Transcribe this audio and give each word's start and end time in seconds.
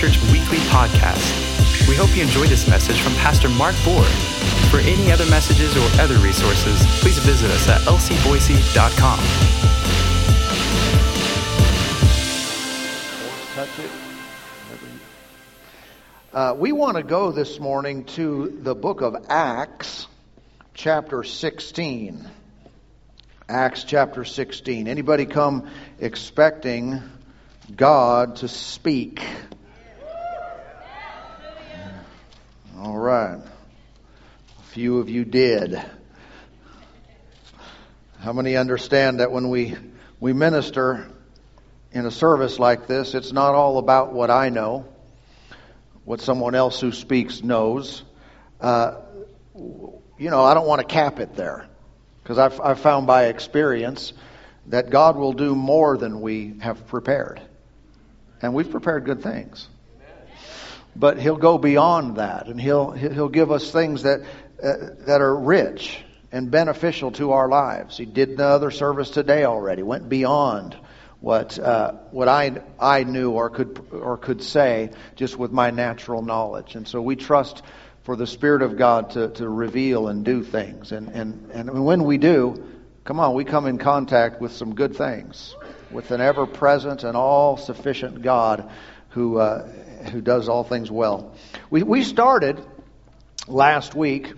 Church 0.00 0.18
Weekly 0.32 0.56
Podcast. 0.72 1.86
We 1.86 1.94
hope 1.94 2.16
you 2.16 2.22
enjoyed 2.22 2.48
this 2.48 2.66
message 2.66 2.98
from 3.02 3.12
Pastor 3.16 3.50
Mark 3.50 3.74
Boer. 3.84 4.02
For 4.70 4.78
any 4.78 5.12
other 5.12 5.26
messages 5.26 5.76
or 5.76 6.00
other 6.00 6.14
resources, 6.24 6.80
please 7.00 7.18
visit 7.18 7.50
us 7.50 7.68
at 7.68 7.82
lcboise.com. 7.82 9.18
touch 13.54 13.78
it. 13.78 13.90
Uh, 16.32 16.54
we 16.56 16.72
want 16.72 16.96
to 16.96 17.02
go 17.02 17.30
this 17.30 17.60
morning 17.60 18.04
to 18.04 18.58
the 18.62 18.74
book 18.74 19.02
of 19.02 19.26
Acts, 19.28 20.06
chapter 20.72 21.22
16. 21.24 22.26
Acts 23.50 23.84
chapter 23.84 24.24
16. 24.24 24.88
Anybody 24.88 25.26
come 25.26 25.68
expecting 25.98 27.02
God 27.76 28.36
to 28.36 28.48
speak? 28.48 29.22
All 32.82 32.96
right. 32.96 33.36
A 33.36 34.62
few 34.70 35.00
of 35.00 35.10
you 35.10 35.26
did. 35.26 35.78
How 38.20 38.32
many 38.32 38.56
understand 38.56 39.20
that 39.20 39.30
when 39.30 39.50
we, 39.50 39.76
we 40.18 40.32
minister 40.32 41.10
in 41.92 42.06
a 42.06 42.10
service 42.10 42.58
like 42.58 42.86
this, 42.86 43.14
it's 43.14 43.32
not 43.32 43.54
all 43.54 43.76
about 43.76 44.14
what 44.14 44.30
I 44.30 44.48
know, 44.48 44.86
what 46.06 46.22
someone 46.22 46.54
else 46.54 46.80
who 46.80 46.90
speaks 46.90 47.42
knows. 47.42 48.02
Uh, 48.62 49.02
you 49.54 50.30
know, 50.30 50.42
I 50.42 50.54
don't 50.54 50.66
want 50.66 50.80
to 50.80 50.86
cap 50.86 51.20
it 51.20 51.36
there 51.36 51.66
because 52.22 52.38
I've, 52.38 52.58
I've 52.62 52.80
found 52.80 53.06
by 53.06 53.26
experience 53.26 54.14
that 54.68 54.88
God 54.88 55.18
will 55.18 55.34
do 55.34 55.54
more 55.54 55.98
than 55.98 56.22
we 56.22 56.54
have 56.60 56.86
prepared. 56.86 57.42
And 58.40 58.54
we've 58.54 58.70
prepared 58.70 59.04
good 59.04 59.22
things. 59.22 59.68
But 60.96 61.18
He'll 61.18 61.36
go 61.36 61.58
beyond 61.58 62.16
that, 62.16 62.48
and 62.48 62.60
He'll, 62.60 62.90
He'll 62.90 63.28
give 63.28 63.50
us 63.50 63.70
things 63.70 64.02
that, 64.02 64.20
uh, 64.62 64.72
that 65.06 65.20
are 65.20 65.36
rich 65.36 66.04
and 66.32 66.50
beneficial 66.50 67.10
to 67.12 67.32
our 67.32 67.48
lives. 67.48 67.96
He 67.96 68.06
did 68.06 68.36
the 68.36 68.46
other 68.46 68.70
service 68.70 69.10
today 69.10 69.44
already, 69.44 69.82
went 69.82 70.08
beyond 70.08 70.76
what 71.20 71.58
uh, 71.58 71.92
what 72.10 72.28
I 72.28 72.62
I 72.78 73.04
knew 73.04 73.32
or 73.32 73.50
could 73.50 73.86
or 73.92 74.16
could 74.16 74.42
say 74.42 74.90
just 75.16 75.36
with 75.36 75.52
my 75.52 75.70
natural 75.70 76.22
knowledge. 76.22 76.76
And 76.76 76.88
so 76.88 77.02
we 77.02 77.16
trust 77.16 77.62
for 78.02 78.16
the 78.16 78.26
Spirit 78.26 78.62
of 78.62 78.78
God 78.78 79.10
to, 79.10 79.28
to 79.28 79.48
reveal 79.48 80.08
and 80.08 80.24
do 80.24 80.42
things. 80.42 80.92
And, 80.92 81.08
and 81.08 81.50
and 81.52 81.84
when 81.84 82.04
we 82.04 82.16
do, 82.16 82.64
come 83.04 83.20
on, 83.20 83.34
we 83.34 83.44
come 83.44 83.66
in 83.66 83.76
contact 83.76 84.40
with 84.40 84.52
some 84.52 84.74
good 84.74 84.96
things, 84.96 85.54
with 85.90 86.10
an 86.10 86.20
ever 86.22 86.46
present 86.46 87.04
and 87.04 87.16
all 87.16 87.58
sufficient 87.58 88.22
God 88.22 88.70
who 89.10 89.38
uh, 89.38 89.68
who 90.08 90.20
does 90.20 90.48
all 90.48 90.64
things 90.64 90.90
well. 90.90 91.34
We 91.70 91.82
we 91.82 92.04
started 92.04 92.64
last 93.46 93.94
week 93.94 94.32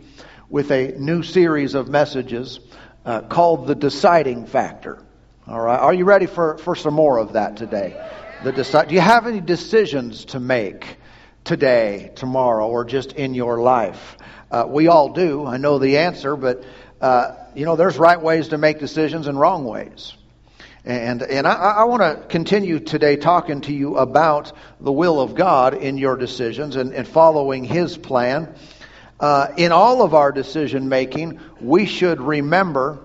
with 0.49 0.71
a 0.71 0.95
new 0.99 1.23
series 1.23 1.75
of 1.75 1.89
messages 1.89 2.61
uh, 3.05 3.23
called 3.23 3.67
the 3.67 3.75
deciding 3.75 4.47
factor. 4.47 5.03
All 5.47 5.61
right. 5.61 5.79
Are 5.79 5.95
you 5.95 6.05
ready 6.05 6.27
for, 6.27 6.59
for 6.59 6.77
some 6.77 6.95
more 6.95 7.19
of 7.19 7.33
that 7.33 7.57
today? 7.57 8.01
The 8.45 8.53
decide, 8.53 8.89
do 8.89 8.95
you 8.95 9.01
have 9.01 9.27
any 9.27 9.41
decisions 9.41 10.27
to 10.27 10.41
make 10.41 10.99
today, 11.43 12.13
tomorrow, 12.15 12.69
or 12.69 12.85
just 12.85 13.13
in 13.13 13.35
your 13.35 13.61
life? 13.61 14.17
Uh, 14.51 14.67
we 14.69 14.89
all 14.89 15.09
do. 15.09 15.45
I 15.47 15.57
know 15.57 15.79
the 15.79 15.99
answer, 15.99 16.37
but 16.37 16.65
uh, 17.01 17.35
you 17.55 17.65
know, 17.65 17.75
there's 17.75 17.99
right 17.99 18.21
ways 18.21 18.49
to 18.49 18.59
make 18.59 18.79
decisions 18.79 19.27
and 19.27 19.39
wrong 19.39 19.65
ways. 19.65 20.15
And, 20.85 21.23
and 21.23 21.47
I, 21.47 21.53
I 21.53 21.85
want 21.85 22.03
to 22.03 22.27
continue 22.27 22.81
today 22.81 23.15
talking 23.15 23.61
to 23.63 23.73
you 23.73 23.99
about 23.99 24.53
the 24.81 24.91
will 24.91 25.21
of 25.21 25.37
God 25.37 25.75
in 25.75 25.97
your 25.97 26.17
decisions 26.17 26.75
and, 26.75 26.93
and 26.93 27.07
following 27.07 27.63
His 27.63 27.97
plan. 27.97 28.53
Uh, 29.21 29.53
in 29.57 29.71
all 29.71 30.03
of 30.03 30.13
our 30.15 30.33
decision 30.33 30.89
making, 30.89 31.39
we 31.61 31.87
should 31.87 32.21
remember 32.21 32.99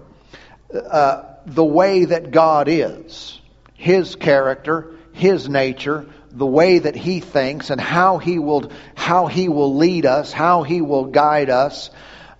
uh, 0.73 1.35
the 1.45 1.63
way 1.63 2.05
that 2.05 2.31
God 2.31 2.67
is, 2.67 3.39
His 3.75 4.15
character, 4.15 4.95
His 5.13 5.47
nature, 5.47 6.07
the 6.31 6.47
way 6.47 6.79
that 6.79 6.95
He 6.95 7.19
thinks, 7.19 7.69
and 7.69 7.79
how 7.79 8.17
He 8.17 8.39
will 8.39 8.71
how 8.95 9.27
He 9.27 9.49
will 9.49 9.75
lead 9.75 10.07
us, 10.07 10.33
how 10.33 10.63
He 10.63 10.81
will 10.81 11.05
guide 11.05 11.51
us, 11.51 11.91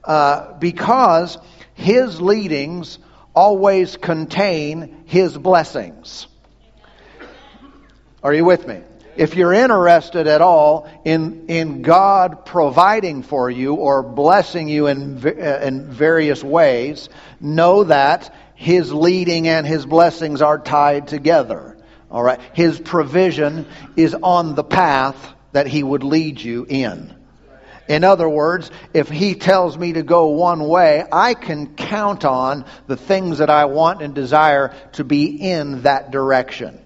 uh, 0.04 0.54
because 0.54 1.38
His 1.75 2.19
leadings 2.19 2.98
always 3.38 3.98
contain 3.98 5.03
His 5.06 5.38
blessings. 5.38 6.25
Are 8.24 8.34
you 8.34 8.44
with 8.44 8.68
me? 8.68 8.81
If 9.16 9.36
you're 9.36 9.53
interested 9.53 10.25
at 10.25 10.42
all 10.42 10.90
in, 11.06 11.46
in 11.48 11.84
God 11.84 12.46
providing 12.46 13.22
for 13.22 13.50
you 13.50 13.75
or 13.75 14.02
blessing 14.02 14.68
you 14.68 14.88
in, 14.88 15.24
in 15.28 15.92
various 15.92 16.44
ways, 16.44 17.09
know 17.40 17.84
that 17.84 18.34
his 18.56 18.92
leading 18.92 19.48
and 19.48 19.68
his 19.68 19.86
blessings 19.86 20.42
are 20.42 20.58
tied 20.58 21.08
together. 21.08 21.78
All 22.09 22.24
right. 22.24 22.40
His 22.54 22.80
provision 22.80 23.68
is 23.96 24.16
on 24.16 24.56
the 24.56 24.64
path 24.64 25.34
that 25.52 25.68
he 25.68 25.84
would 25.84 26.04
lead 26.04 26.42
you 26.42 26.66
in. 26.68 27.14
In 27.88 28.03
other 28.03 28.28
words, 28.28 28.70
if 28.94 29.09
he 29.09 29.36
tells 29.36 29.78
me 29.78 29.94
to 29.94 30.03
go 30.03 30.28
one 30.30 30.68
way, 30.68 31.06
I 31.12 31.34
can 31.34 31.75
count 31.75 32.25
on 32.25 32.66
the 32.88 32.98
things 32.98 33.38
that 33.38 33.50
I 33.50 33.66
want 33.66 34.02
and 34.02 34.14
desire 34.14 34.75
to 34.94 35.03
be 35.03 35.25
in 35.25 35.84
that 35.84 36.12
direction. 36.12 36.80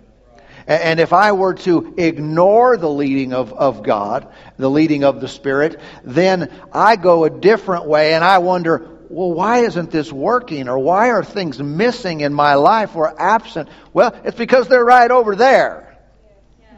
And 0.68 1.00
if 1.00 1.12
I 1.12 1.32
were 1.32 1.56
to 1.56 1.96
ignore 1.98 2.78
the 2.78 2.90
leading 2.90 3.34
of, 3.34 3.52
of 3.52 3.84
God, 3.84 4.32
the 4.58 4.70
leading 4.70 5.04
of 5.04 5.20
the 5.20 5.28
Spirit, 5.28 5.80
then 6.04 6.52
I 6.72 6.96
go 6.96 7.24
a 7.24 7.30
different 7.30 7.88
way 7.88 8.14
and 8.14 8.24
I 8.24 8.38
wonder, 8.38 8.90
well, 9.10 9.34
why 9.34 9.66
isn't 9.66 9.92
this 9.92 10.12
working? 10.12 10.70
Or 10.70 10.80
why 10.80 11.10
are 11.10 11.24
things 11.24 11.60
missing 11.60 12.22
in 12.22 12.34
my 12.34 12.56
life 12.56 12.96
or 12.96 13.20
absent? 13.20 13.70
Well, 13.92 14.16
it's 14.24 14.38
because 14.38 14.68
they're 14.68 14.86
right 14.86 15.12
over 15.12 15.36
there. 15.36 15.91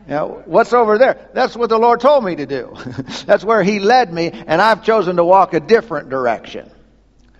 Know, 0.08 0.44
what's 0.46 0.74
over 0.74 0.98
there? 0.98 1.30
That's 1.34 1.56
what 1.56 1.70
the 1.70 1.78
Lord 1.78 2.02
told 2.02 2.26
me 2.26 2.36
to 2.36 2.46
do. 2.46 2.76
That's 3.26 3.46
where 3.46 3.64
He 3.64 3.80
led 3.80 4.14
me, 4.14 4.32
and 4.32 4.62
I've 4.62 4.84
chosen 4.84 5.16
to 5.16 5.24
walk 5.24 5.54
a 5.54 5.62
different 5.62 6.10
direction. 6.10 6.70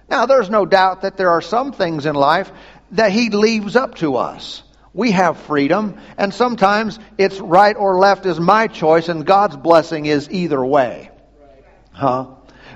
Now, 0.10 0.26
there's 0.26 0.50
no 0.50 0.66
doubt 0.66 1.02
that 1.02 1.18
there 1.18 1.32
are 1.32 1.42
some 1.42 1.74
things 1.74 2.06
in 2.06 2.16
life 2.16 2.52
that 2.92 3.12
He 3.12 3.30
leaves 3.30 3.76
up 3.76 3.96
to 3.96 4.16
us. 4.16 4.64
We 4.94 5.12
have 5.12 5.40
freedom, 5.42 6.00
and 6.18 6.34
sometimes 6.34 7.00
it's 7.18 7.40
right 7.40 7.76
or 7.76 7.98
left 7.98 8.26
is 8.26 8.40
my 8.40 8.68
choice, 8.68 9.10
and 9.10 9.26
God's 9.26 9.58
blessing 9.58 10.06
is 10.06 10.30
either 10.30 10.64
way. 10.64 11.10
Huh? 11.92 12.28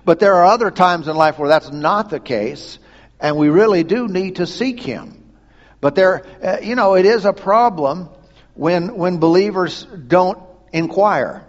But 0.04 0.20
there 0.20 0.36
are 0.36 0.46
other 0.46 0.72
times 0.72 1.08
in 1.08 1.16
life 1.16 1.40
where 1.40 1.50
that's 1.50 1.72
not 1.72 2.10
the 2.10 2.20
case, 2.20 2.80
and 3.20 3.38
we 3.38 3.50
really 3.50 3.84
do 3.84 4.08
need 4.08 4.38
to 4.38 4.48
seek 4.48 4.82
Him. 4.82 5.32
But 5.80 5.96
there, 5.96 6.26
uh, 6.44 6.58
you 6.62 6.76
know, 6.76 6.96
it 6.96 7.06
is 7.06 7.24
a 7.24 7.34
problem 7.34 8.10
when 8.58 8.98
when 8.98 9.20
believers 9.20 9.86
don't 9.86 10.40
inquire. 10.74 11.46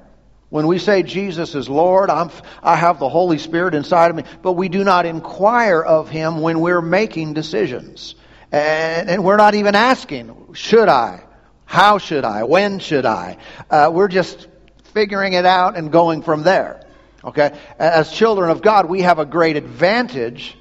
When 0.50 0.66
we 0.66 0.78
say 0.78 1.02
Jesus 1.02 1.54
is 1.54 1.68
Lord, 1.68 2.08
I'm, 2.08 2.30
I 2.62 2.76
have 2.76 2.98
the 2.98 3.08
Holy 3.08 3.36
Spirit 3.38 3.74
inside 3.74 4.10
of 4.10 4.16
me, 4.16 4.24
but 4.40 4.52
we 4.52 4.70
do 4.70 4.82
not 4.82 5.04
inquire 5.04 5.82
of 5.82 6.08
Him 6.08 6.40
when 6.40 6.60
we're 6.60 6.80
making 6.80 7.34
decisions. 7.34 8.14
And, 8.50 9.10
and 9.10 9.24
we're 9.24 9.36
not 9.36 9.54
even 9.54 9.74
asking, 9.74 10.54
should 10.54 10.88
I? 10.88 11.22
How 11.66 11.98
should 11.98 12.24
I? 12.24 12.44
When 12.44 12.78
should 12.78 13.04
I? 13.04 13.36
Uh, 13.68 13.90
we're 13.92 14.08
just 14.08 14.48
figuring 14.94 15.34
it 15.34 15.44
out 15.44 15.76
and 15.76 15.92
going 15.92 16.22
from 16.22 16.44
there. 16.44 16.86
Okay? 17.22 17.58
As 17.78 18.10
children 18.10 18.48
of 18.48 18.62
God, 18.62 18.86
we 18.86 19.02
have 19.02 19.18
a 19.18 19.26
great 19.26 19.56
advantage 19.56 20.56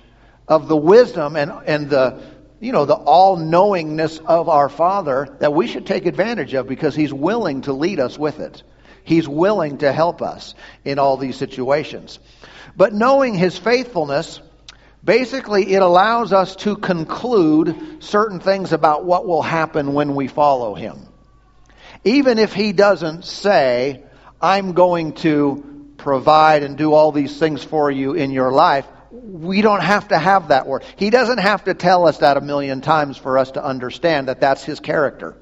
of 0.50 0.68
the 0.68 0.76
wisdom 0.76 1.38
and, 1.38 1.52
and 1.66 1.90
the, 1.90 2.22
you 2.60 2.72
know, 2.72 2.86
the 2.86 2.96
all-knowingness 2.96 4.20
of 4.20 4.50
our 4.50 4.70
Father 4.70 5.36
that 5.40 5.54
we 5.54 5.68
should 5.68 5.86
take 5.86 6.06
advantage 6.06 6.54
of 6.54 6.68
because 6.68 6.96
He's 6.96 7.14
willing 7.14 7.62
to 7.62 7.74
lead 7.74 8.00
us 8.00 8.18
with 8.18 8.40
it. 8.40 8.64
He's 9.04 9.28
willing 9.28 9.80
to 9.80 9.92
help 9.92 10.22
us 10.22 10.56
in 10.84 11.00
all 11.00 11.18
these 11.18 11.38
situations. 11.38 12.20
But 12.76 12.94
knowing 12.94 13.36
His 13.36 13.58
faithfulness, 13.58 14.42
basically 15.04 15.74
it 15.74 15.82
allows 15.82 16.34
us 16.34 16.56
to 16.58 16.76
conclude 16.76 18.04
certain 18.04 18.40
things 18.40 18.74
about 18.74 19.06
what 19.06 19.28
will 19.28 19.44
happen 19.44 19.94
when 19.94 20.16
we 20.16 20.28
follow 20.28 20.74
Him. 20.74 21.00
Even 22.04 22.40
if 22.40 22.54
He 22.54 22.74
doesn't 22.74 23.24
say, 23.24 24.04
I'm 24.42 24.74
going 24.74 25.14
to 25.14 25.94
provide 25.98 26.64
and 26.64 26.78
do 26.78 26.94
all 26.94 27.12
these 27.12 27.38
things 27.38 27.64
for 27.64 27.90
you 27.90 28.14
in 28.14 28.32
your 28.32 28.52
life, 28.52 28.88
we 29.12 29.62
don't 29.62 29.82
have 29.82 30.10
to 30.10 30.18
have 30.18 30.50
that 30.50 30.68
word. 30.68 30.84
He 30.98 31.10
doesn't 31.10 31.40
have 31.40 31.64
to 31.66 31.74
tell 31.74 32.08
us 32.08 32.20
that 32.20 32.38
a 32.38 32.42
million 32.42 32.82
times 32.82 33.18
for 33.18 33.38
us 33.38 33.52
to 33.52 33.64
understand 33.64 34.28
that 34.28 34.42
that's 34.42 34.64
his 34.64 34.80
character. 34.80 35.36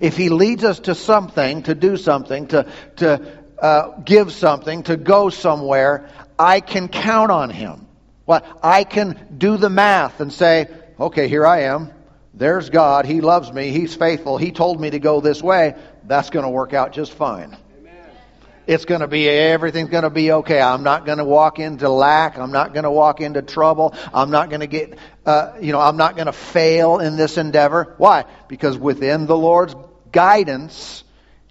If 0.00 0.16
he 0.16 0.28
leads 0.28 0.64
us 0.64 0.80
to 0.80 0.94
something, 0.94 1.62
to 1.64 1.74
do 1.74 1.96
something, 1.96 2.48
to, 2.48 2.70
to 2.96 3.38
uh, 3.60 4.00
give 4.00 4.32
something, 4.32 4.82
to 4.84 4.96
go 4.96 5.30
somewhere, 5.30 6.10
I 6.38 6.60
can 6.60 6.88
count 6.88 7.30
on 7.30 7.50
him. 7.50 7.86
Well, 8.26 8.42
I 8.62 8.84
can 8.84 9.36
do 9.38 9.56
the 9.56 9.70
math 9.70 10.20
and 10.20 10.32
say, 10.32 10.68
okay, 11.00 11.28
here 11.28 11.46
I 11.46 11.62
am. 11.62 11.92
there's 12.34 12.70
God. 12.70 13.06
He 13.06 13.20
loves 13.20 13.52
me. 13.52 13.70
He's 13.70 13.94
faithful. 13.94 14.36
He 14.36 14.52
told 14.52 14.80
me 14.80 14.90
to 14.90 14.98
go 14.98 15.20
this 15.20 15.42
way. 15.42 15.74
That's 16.04 16.30
going 16.30 16.44
to 16.44 16.50
work 16.50 16.74
out 16.74 16.92
just 16.92 17.12
fine. 17.12 17.56
It's 18.68 18.84
going 18.84 19.00
to 19.00 19.08
be, 19.08 19.26
everything's 19.26 19.88
going 19.88 20.02
to 20.02 20.10
be 20.10 20.30
okay. 20.30 20.60
I'm 20.60 20.82
not 20.82 21.06
going 21.06 21.16
to 21.16 21.24
walk 21.24 21.58
into 21.58 21.88
lack. 21.88 22.36
I'm 22.36 22.52
not 22.52 22.74
going 22.74 22.84
to 22.84 22.90
walk 22.90 23.22
into 23.22 23.40
trouble. 23.40 23.94
I'm 24.12 24.30
not 24.30 24.50
going 24.50 24.60
to 24.60 24.66
get, 24.66 24.98
uh, 25.24 25.54
you 25.58 25.72
know, 25.72 25.80
I'm 25.80 25.96
not 25.96 26.16
going 26.16 26.26
to 26.26 26.34
fail 26.34 26.98
in 26.98 27.16
this 27.16 27.38
endeavor. 27.38 27.94
Why? 27.96 28.26
Because 28.46 28.76
within 28.76 29.24
the 29.24 29.34
Lord's 29.34 29.74
guidance 30.12 31.02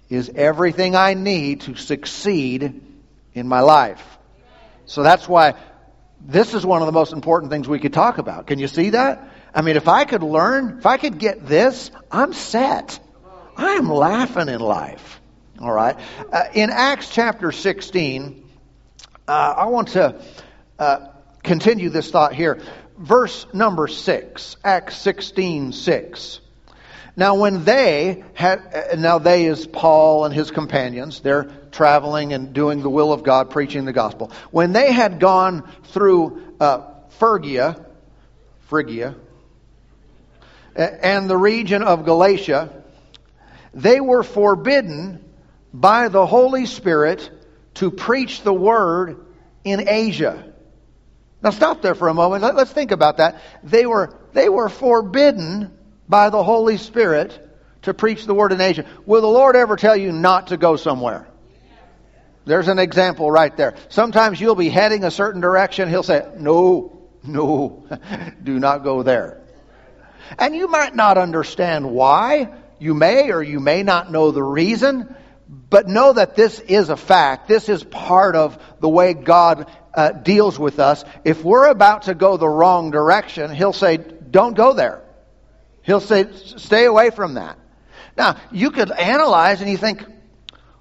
is 0.08 0.30
everything 0.32 0.94
I 0.94 1.14
need 1.14 1.62
to 1.62 1.74
succeed 1.74 2.80
in 3.34 3.48
my 3.48 3.60
life. 3.62 4.18
So 4.86 5.02
that's 5.02 5.28
why 5.28 5.54
this 6.20 6.54
is 6.54 6.64
one 6.64 6.82
of 6.82 6.86
the 6.86 6.92
most 6.92 7.12
important 7.12 7.50
things 7.50 7.68
we 7.68 7.80
could 7.80 7.92
talk 7.92 8.18
about. 8.18 8.46
Can 8.46 8.60
you 8.60 8.68
see 8.68 8.90
that? 8.90 9.28
I 9.52 9.62
mean, 9.62 9.74
if 9.74 9.88
I 9.88 10.04
could 10.04 10.22
learn, 10.22 10.78
if 10.78 10.86
I 10.86 10.98
could 10.98 11.18
get 11.18 11.44
this, 11.44 11.90
I'm 12.12 12.32
set. 12.32 13.00
I 13.56 13.72
am 13.72 13.90
laughing 13.90 14.48
in 14.48 14.60
life. 14.60 15.20
All 15.60 15.72
right. 15.72 15.96
Uh, 16.32 16.44
in 16.54 16.70
Acts 16.70 17.10
chapter 17.10 17.50
16, 17.50 18.48
uh, 19.26 19.32
I 19.32 19.66
want 19.66 19.88
to 19.88 20.22
uh, 20.78 21.08
continue 21.42 21.88
this 21.88 22.12
thought 22.12 22.32
here. 22.32 22.60
Verse 22.96 23.44
number 23.52 23.88
6, 23.88 24.56
Acts 24.62 24.96
16 24.98 25.72
6. 25.72 26.40
Now, 27.16 27.34
when 27.34 27.64
they 27.64 28.22
had, 28.34 28.60
uh, 28.72 28.96
now 28.96 29.18
they 29.18 29.46
is 29.46 29.66
Paul 29.66 30.26
and 30.26 30.32
his 30.32 30.52
companions, 30.52 31.18
they're 31.18 31.50
traveling 31.72 32.32
and 32.32 32.52
doing 32.52 32.80
the 32.80 32.90
will 32.90 33.12
of 33.12 33.24
God, 33.24 33.50
preaching 33.50 33.84
the 33.84 33.92
gospel. 33.92 34.30
When 34.52 34.72
they 34.72 34.92
had 34.92 35.18
gone 35.18 35.68
through 35.86 36.54
uh, 36.60 36.82
Phrygia, 37.18 37.84
Phrygia, 38.68 39.16
and 40.76 41.28
the 41.28 41.36
region 41.36 41.82
of 41.82 42.04
Galatia, 42.04 42.84
they 43.74 44.00
were 44.00 44.22
forbidden 44.22 45.24
by 45.80 46.08
the 46.08 46.26
Holy 46.26 46.66
Spirit 46.66 47.30
to 47.74 47.90
preach 47.90 48.42
the 48.42 48.52
word 48.52 49.24
in 49.64 49.88
Asia. 49.88 50.52
Now 51.42 51.50
stop 51.50 51.82
there 51.82 51.94
for 51.94 52.08
a 52.08 52.14
moment. 52.14 52.42
Let, 52.42 52.56
us 52.56 52.72
think 52.72 52.90
about 52.90 53.18
that. 53.18 53.40
They 53.62 53.86
were, 53.86 54.18
they 54.32 54.48
were 54.48 54.68
forbidden 54.68 55.72
by 56.08 56.30
the 56.30 56.42
Holy 56.42 56.78
Spirit 56.78 57.44
to 57.82 57.94
preach 57.94 58.26
the 58.26 58.34
word 58.34 58.52
in 58.52 58.60
Asia. 58.60 58.84
Will 59.06 59.20
the 59.20 59.28
Lord 59.28 59.54
ever 59.54 59.76
tell 59.76 59.96
you 59.96 60.10
not 60.10 60.48
to 60.48 60.56
go 60.56 60.74
somewhere? 60.76 61.28
There's 62.44 62.68
an 62.68 62.78
example 62.78 63.30
right 63.30 63.56
there. 63.56 63.76
Sometimes 63.88 64.40
you'll 64.40 64.56
be 64.56 64.70
heading 64.70 65.04
a 65.04 65.10
certain 65.10 65.40
direction. 65.40 65.88
He'll 65.88 66.02
say, 66.02 66.26
no, 66.38 67.08
no, 67.22 67.86
do 68.42 68.58
not 68.58 68.82
go 68.82 69.02
there. 69.02 69.42
And 70.38 70.56
you 70.56 70.66
might 70.66 70.96
not 70.96 71.18
understand 71.18 71.88
why. 71.88 72.48
You 72.80 72.94
may 72.94 73.30
or 73.30 73.42
you 73.42 73.60
may 73.60 73.82
not 73.82 74.10
know 74.10 74.30
the 74.30 74.42
reason. 74.42 75.14
But 75.48 75.88
know 75.88 76.12
that 76.12 76.36
this 76.36 76.60
is 76.60 76.90
a 76.90 76.96
fact. 76.96 77.48
This 77.48 77.68
is 77.68 77.82
part 77.82 78.36
of 78.36 78.58
the 78.80 78.88
way 78.88 79.14
God 79.14 79.70
uh, 79.94 80.12
deals 80.12 80.58
with 80.58 80.78
us. 80.78 81.04
If 81.24 81.42
we're 81.42 81.68
about 81.68 82.02
to 82.02 82.14
go 82.14 82.36
the 82.36 82.48
wrong 82.48 82.90
direction, 82.90 83.50
He'll 83.50 83.72
say, 83.72 83.96
don't 83.96 84.54
go 84.54 84.74
there. 84.74 85.02
He'll 85.82 86.00
say, 86.00 86.26
stay 86.32 86.84
away 86.84 87.10
from 87.10 87.34
that. 87.34 87.58
Now, 88.16 88.36
you 88.52 88.70
could 88.70 88.90
analyze 88.90 89.62
and 89.62 89.70
you 89.70 89.78
think, 89.78 90.04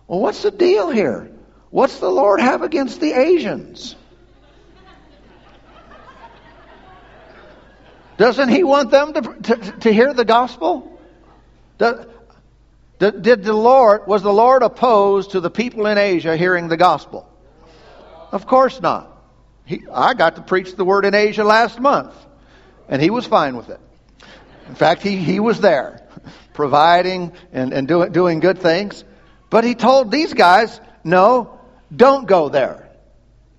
well, 0.07 0.19
what's 0.19 0.41
the 0.41 0.51
deal 0.51 0.89
here? 0.89 1.31
What's 1.69 1.99
the 1.99 2.09
Lord 2.09 2.41
have 2.41 2.61
against 2.61 2.99
the 2.99 3.13
Asians? 3.13 3.95
Doesn't 8.17 8.49
He 8.49 8.63
want 8.63 8.91
them 8.91 9.13
to, 9.13 9.21
to, 9.21 9.55
to 9.55 9.93
hear 9.93 10.13
the 10.13 10.25
gospel? 10.25 10.99
Does, 11.77 12.05
did 12.99 13.43
the 13.43 13.53
Lord, 13.53 14.07
was 14.07 14.23
the 14.23 14.33
Lord 14.33 14.63
opposed 14.63 15.31
to 15.31 15.39
the 15.39 15.49
people 15.49 15.85
in 15.85 15.97
Asia 15.97 16.35
hearing 16.35 16.67
the 16.67 16.77
gospel? 16.77 17.29
Of 18.31 18.47
course 18.47 18.81
not. 18.81 19.13
He, 19.65 19.83
I 19.91 20.13
got 20.13 20.37
to 20.37 20.41
preach 20.41 20.75
the 20.75 20.85
word 20.85 21.05
in 21.05 21.13
Asia 21.13 21.43
last 21.43 21.79
month, 21.79 22.13
and 22.87 23.01
he 23.01 23.09
was 23.09 23.25
fine 23.25 23.57
with 23.57 23.69
it. 23.69 23.79
In 24.67 24.75
fact, 24.75 25.01
he, 25.01 25.17
he 25.17 25.39
was 25.39 25.59
there, 25.59 26.07
providing 26.53 27.33
and, 27.51 27.73
and 27.73 27.87
doing, 27.87 28.11
doing 28.11 28.39
good 28.39 28.59
things. 28.59 29.03
But 29.49 29.63
he 29.63 29.75
told 29.75 30.11
these 30.11 30.33
guys, 30.33 30.79
no, 31.03 31.59
don't 31.95 32.27
go 32.27 32.49
there. 32.49 32.89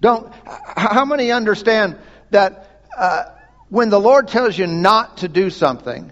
Don't. 0.01 0.33
How 0.77 1.05
many 1.05 1.33
understand 1.33 1.99
that 2.31 2.83
uh, 2.97 3.25
when 3.69 3.91
the 3.91 4.01
Lord 4.01 4.29
tells 4.29 4.57
you 4.57 4.67
not 4.67 5.19
to 5.19 5.29
do 5.29 5.51
something, 5.51 6.11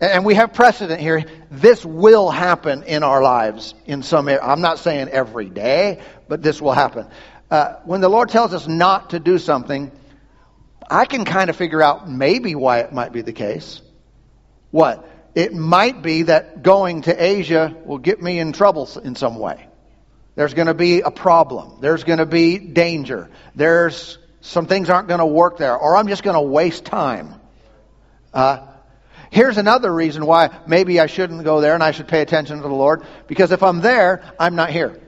and 0.00 0.24
we 0.24 0.34
have 0.34 0.52
precedent 0.52 1.00
here. 1.00 1.24
This 1.50 1.84
will 1.84 2.30
happen 2.30 2.82
in 2.82 3.02
our 3.02 3.22
lives 3.22 3.74
in 3.86 4.02
some. 4.02 4.28
I'm 4.28 4.60
not 4.60 4.78
saying 4.78 5.08
every 5.08 5.48
day, 5.48 6.02
but 6.28 6.42
this 6.42 6.60
will 6.60 6.72
happen. 6.72 7.06
Uh, 7.50 7.74
when 7.84 8.00
the 8.00 8.08
Lord 8.08 8.28
tells 8.28 8.52
us 8.52 8.66
not 8.66 9.10
to 9.10 9.20
do 9.20 9.38
something, 9.38 9.90
I 10.90 11.06
can 11.06 11.24
kind 11.24 11.50
of 11.50 11.56
figure 11.56 11.82
out 11.82 12.08
maybe 12.08 12.54
why 12.54 12.80
it 12.80 12.92
might 12.92 13.12
be 13.12 13.22
the 13.22 13.32
case. 13.32 13.80
What? 14.70 15.08
It 15.34 15.54
might 15.54 16.02
be 16.02 16.24
that 16.24 16.62
going 16.62 17.02
to 17.02 17.24
Asia 17.24 17.74
will 17.84 17.98
get 17.98 18.20
me 18.20 18.38
in 18.38 18.52
trouble 18.52 18.88
in 19.02 19.14
some 19.14 19.38
way. 19.38 19.66
There's 20.34 20.54
going 20.54 20.66
to 20.66 20.74
be 20.74 21.00
a 21.00 21.10
problem. 21.10 21.78
There's 21.80 22.04
going 22.04 22.18
to 22.18 22.26
be 22.26 22.58
danger. 22.58 23.30
There's 23.54 24.18
some 24.42 24.66
things 24.66 24.90
aren't 24.90 25.08
going 25.08 25.20
to 25.20 25.26
work 25.26 25.56
there, 25.56 25.76
or 25.76 25.96
I'm 25.96 26.08
just 26.08 26.22
going 26.22 26.34
to 26.34 26.42
waste 26.42 26.84
time. 26.84 27.34
Uh, 28.34 28.66
Here's 29.30 29.58
another 29.58 29.92
reason 29.92 30.24
why 30.26 30.50
maybe 30.66 31.00
I 31.00 31.06
shouldn't 31.06 31.44
go 31.44 31.60
there 31.60 31.74
and 31.74 31.82
I 31.82 31.90
should 31.90 32.08
pay 32.08 32.22
attention 32.22 32.56
to 32.56 32.62
the 32.62 32.68
Lord. 32.68 33.02
Because 33.26 33.52
if 33.52 33.62
I'm 33.62 33.80
there, 33.80 34.22
I'm 34.38 34.54
not 34.54 34.70
here. 34.70 35.00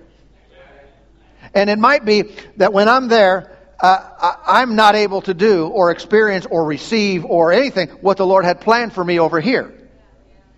And 1.55 1.71
it 1.71 1.79
might 1.79 2.05
be 2.05 2.25
that 2.57 2.73
when 2.73 2.89
I'm 2.89 3.09
there, 3.09 3.57
uh, 3.81 4.35
I'm 4.47 4.75
not 4.75 4.97
able 4.97 5.23
to 5.23 5.35
do 5.35 5.69
or 5.69 5.91
experience 5.91 6.47
or 6.47 6.65
receive 6.65 7.25
or 7.25 7.53
anything 7.53 7.89
what 8.01 8.17
the 8.17 8.27
Lord 8.27 8.45
had 8.45 8.61
planned 8.61 8.93
for 8.93 9.05
me 9.05 9.21
over 9.21 9.41
here. 9.41 9.75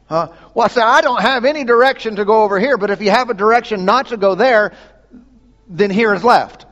Uh, 0.08 0.28
well, 0.54 0.64
I 0.64 0.68
say, 0.68 0.80
I 0.80 1.02
don't 1.02 1.20
have 1.20 1.44
any 1.44 1.64
direction 1.64 2.16
to 2.16 2.24
go 2.24 2.42
over 2.42 2.58
here, 2.58 2.76
but 2.76 2.90
if 2.90 3.00
you 3.00 3.10
have 3.10 3.30
a 3.30 3.34
direction 3.34 3.84
not 3.84 4.08
to 4.08 4.16
go 4.16 4.34
there, 4.34 4.72
then 5.68 5.90
here 5.90 6.12
is 6.14 6.24
left. 6.24 6.66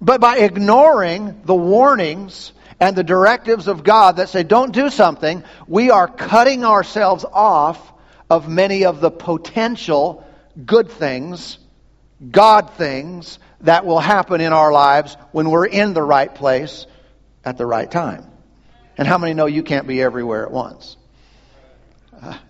But 0.00 0.20
by 0.20 0.38
ignoring 0.38 1.42
the 1.44 1.54
warnings 1.54 2.52
and 2.80 2.94
the 2.94 3.04
directives 3.04 3.68
of 3.68 3.82
God 3.82 4.16
that 4.16 4.28
say 4.28 4.42
don't 4.42 4.72
do 4.72 4.90
something, 4.90 5.42
we 5.66 5.90
are 5.90 6.06
cutting 6.06 6.64
ourselves 6.64 7.24
off 7.24 7.92
of 8.30 8.48
many 8.48 8.84
of 8.84 9.00
the 9.00 9.10
potential 9.10 10.24
good 10.64 10.90
things, 10.90 11.58
God 12.30 12.70
things 12.74 13.38
that 13.62 13.84
will 13.84 13.98
happen 13.98 14.40
in 14.40 14.52
our 14.52 14.72
lives 14.72 15.16
when 15.32 15.50
we're 15.50 15.66
in 15.66 15.92
the 15.92 16.02
right 16.02 16.32
place 16.32 16.86
at 17.44 17.58
the 17.58 17.66
right 17.66 17.90
time. 17.90 18.30
And 18.96 19.06
how 19.06 19.18
many 19.18 19.34
know 19.34 19.46
you 19.46 19.62
can't 19.62 19.86
be 19.86 20.02
everywhere 20.02 20.44
at 20.44 20.52
once? 20.52 20.96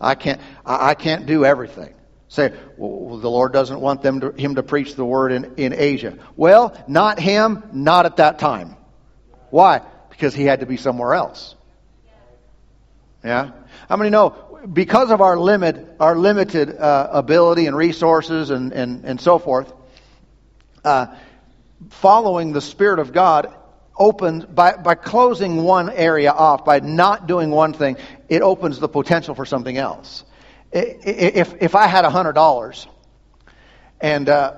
I 0.00 0.14
can't. 0.14 0.40
I 0.64 0.94
can't 0.94 1.26
do 1.26 1.44
everything. 1.44 1.94
Say, 2.28 2.52
well, 2.76 3.18
the 3.18 3.30
Lord 3.30 3.52
doesn't 3.52 3.80
want 3.80 4.02
them 4.02 4.20
to, 4.20 4.30
him 4.32 4.56
to 4.56 4.62
preach 4.62 4.94
the 4.94 5.04
word 5.04 5.32
in, 5.32 5.54
in 5.56 5.72
Asia. 5.72 6.18
Well, 6.36 6.76
not 6.86 7.18
him, 7.18 7.62
not 7.72 8.04
at 8.04 8.16
that 8.16 8.38
time. 8.38 8.76
Why? 9.50 9.80
Because 10.18 10.34
he 10.34 10.44
had 10.44 10.58
to 10.60 10.66
be 10.66 10.76
somewhere 10.76 11.14
else. 11.14 11.54
Yeah? 13.22 13.52
How 13.88 13.96
many 13.96 14.10
know 14.10 14.58
because 14.72 15.12
of 15.12 15.20
our 15.20 15.38
limit, 15.38 15.94
our 16.00 16.16
limited 16.16 16.76
uh, 16.76 17.08
ability 17.12 17.66
and 17.66 17.76
resources 17.76 18.50
and, 18.50 18.72
and, 18.72 19.04
and 19.04 19.20
so 19.20 19.38
forth, 19.38 19.72
uh, 20.84 21.06
following 21.90 22.52
the 22.52 22.60
Spirit 22.60 22.98
of 22.98 23.12
God 23.12 23.54
opens, 23.96 24.44
by, 24.44 24.72
by 24.72 24.96
closing 24.96 25.62
one 25.62 25.88
area 25.88 26.32
off, 26.32 26.64
by 26.64 26.80
not 26.80 27.28
doing 27.28 27.52
one 27.52 27.72
thing, 27.72 27.96
it 28.28 28.42
opens 28.42 28.80
the 28.80 28.88
potential 28.88 29.36
for 29.36 29.46
something 29.46 29.76
else. 29.76 30.24
If, 30.72 31.62
if 31.62 31.76
I 31.76 31.86
had 31.86 32.04
a 32.04 32.08
$100 32.08 32.86
and, 34.00 34.28
uh, 34.28 34.56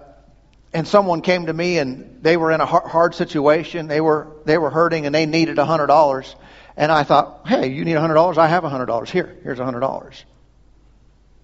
and 0.73 0.89
someone 0.89 1.21
came 1.21 1.47
to 1.47 1.53
me 1.53 1.77
and 1.77 2.10
they 2.23 2.37
were 2.37 2.53
in 2.53 2.61
a 2.61 2.67
hard 2.67 3.15
situation. 3.15 3.89
They 3.89 4.01
were, 4.01 4.29
they 4.45 4.59
were 4.59 4.71
hurting 4.71 5.07
and 5.07 5.15
they 5.15 5.27
needed 5.27 5.59
a 5.59 5.65
hundred 5.65 5.87
dollars. 5.87 6.35
And 6.77 6.93
I 6.93 7.03
thought, 7.03 7.47
hey, 7.47 7.69
you 7.69 7.85
need 7.85 7.95
a 7.95 8.01
hundred 8.01 8.15
dollars? 8.15 8.39
I 8.39 8.47
have 8.47 8.65
a 8.65 8.69
hundred 8.69 8.87
dollars. 8.87 9.11
Here, 9.11 9.39
here's 9.43 9.59
a 9.59 9.65
hundred 9.65 9.81
dollars. 9.81 10.25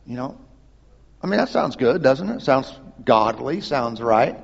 You 0.06 0.16
know? 0.16 0.38
I 1.22 1.26
mean, 1.26 1.38
that 1.38 1.48
sounds 1.48 1.76
good, 1.76 2.02
doesn't 2.02 2.28
it? 2.28 2.42
Sounds 2.42 2.72
godly, 3.04 3.60
sounds 3.60 4.00
right. 4.00 4.38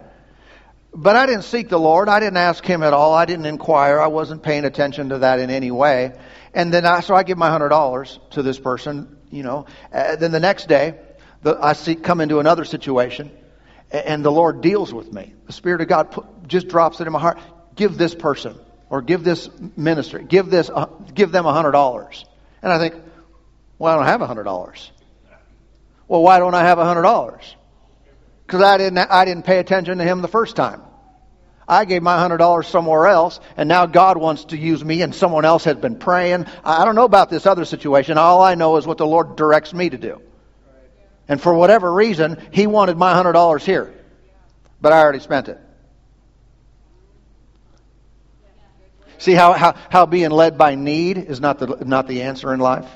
But 0.95 1.17
I 1.17 1.27
didn't 1.27 1.45
seek 1.45 1.69
the 1.69 1.79
Lord. 1.79 2.09
I 2.09 2.21
didn't 2.21 2.39
ask 2.39 2.65
Him 2.65 2.83
at 2.83 2.93
all. 2.93 3.15
I 3.15 3.25
didn't 3.25 3.47
inquire. 3.47 4.01
I 4.01 4.09
wasn't 4.09 4.43
paying 4.43 4.65
attention 4.65 5.11
to 5.11 5.19
that 5.19 5.39
in 5.39 5.51
any 5.51 5.71
way. 5.71 6.13
And 6.55 6.73
then 6.73 6.85
I, 6.85 7.01
so 7.01 7.15
I 7.15 7.23
give 7.23 7.39
my 7.39 7.51
hundred 7.51 7.71
dollars 7.71 8.19
to 8.31 8.43
this 8.43 8.59
person, 8.59 9.17
you 9.31 9.43
know. 9.43 9.67
Uh, 9.93 10.17
then 10.17 10.33
the 10.33 10.41
next 10.41 10.69
day, 10.69 10.99
the, 11.43 11.59
I 11.61 11.75
see, 11.75 11.95
come 11.95 12.21
into 12.21 12.41
another 12.41 12.65
situation 12.65 13.31
and 13.93 14.25
the 14.25 14.33
Lord 14.33 14.61
deals 14.63 14.93
with 14.93 15.13
me. 15.13 15.35
The 15.47 15.53
Spirit 15.53 15.83
of 15.83 15.89
God 15.89 16.11
put, 16.11 16.49
just 16.49 16.69
drops 16.69 17.01
it 17.01 17.07
in 17.07 17.13
my 17.13 17.21
heart. 17.21 17.39
Give 17.75 17.97
this 17.97 18.15
person 18.15 18.59
or 18.91 19.03
give 19.03 19.23
this 19.25 19.49
ministry, 19.77 20.25
give 20.25 20.51
this, 20.51 20.71
uh, 20.71 20.87
give 21.15 21.33
them 21.33 21.47
a 21.47 21.53
hundred 21.53 21.73
dollars. 21.73 22.25
And 22.63 22.73
I 22.73 22.79
think, 22.79 22.95
well, 23.79 23.93
I 23.93 23.97
don't 23.97 24.07
have 24.07 24.23
a 24.23 24.27
hundred 24.27 24.45
dollars. 24.45 24.91
Well, 26.09 26.23
why 26.23 26.39
don't 26.39 26.55
I 26.55 26.63
have 26.63 26.79
a 26.79 26.85
hundred 26.85 27.03
dollars? 27.03 27.57
Because 28.47 28.63
I 28.63 28.77
didn't, 28.79 28.99
I 28.99 29.25
didn't 29.25 29.45
pay 29.45 29.59
attention 29.59 29.99
to 29.99 30.05
him 30.05 30.21
the 30.21 30.29
first 30.29 30.57
time. 30.57 30.83
I 31.67 31.85
gave 31.85 32.03
my 32.03 32.19
hundred 32.19 32.39
dollars 32.39 32.67
somewhere 32.67 33.07
else, 33.07 33.41
and 33.57 33.69
now 33.69 33.87
God 33.87 34.19
wants 34.19 34.47
to 34.47 34.59
use 34.59 34.85
me, 34.85 35.01
and 35.01 35.15
someone 35.15 35.45
else 35.45 35.65
has 35.65 35.77
been 35.77 35.97
praying. 35.97 36.47
I 36.65 36.85
don't 36.85 36.97
know 36.97 37.05
about 37.05 37.31
this 37.31 37.47
other 37.47 37.65
situation. 37.65 38.19
All 38.19 38.43
I 38.43 38.57
know 38.57 38.77
is 38.77 38.87
what 38.87 38.99
the 38.99 39.07
Lord 39.07 39.37
directs 39.37 39.73
me 39.73 39.89
to 39.89 39.97
do. 39.97 40.21
And 41.29 41.41
for 41.41 41.55
whatever 41.55 41.93
reason, 41.93 42.39
He 42.51 42.67
wanted 42.67 42.97
my 42.97 43.15
hundred 43.15 43.33
dollars 43.33 43.65
here, 43.65 43.93
but 44.81 44.93
I 44.93 45.01
already 45.01 45.21
spent 45.21 45.49
it. 45.49 45.59
See 49.19 49.35
how, 49.35 49.53
how, 49.53 49.77
how 49.89 50.07
being 50.07 50.31
led 50.31 50.59
by 50.59 50.75
need 50.75 51.17
is 51.17 51.41
not 51.41 51.61
the, 51.61 51.85
not 51.85 52.09
the 52.09 52.23
answer 52.23 52.53
in 52.53 52.59
life? 52.59 52.89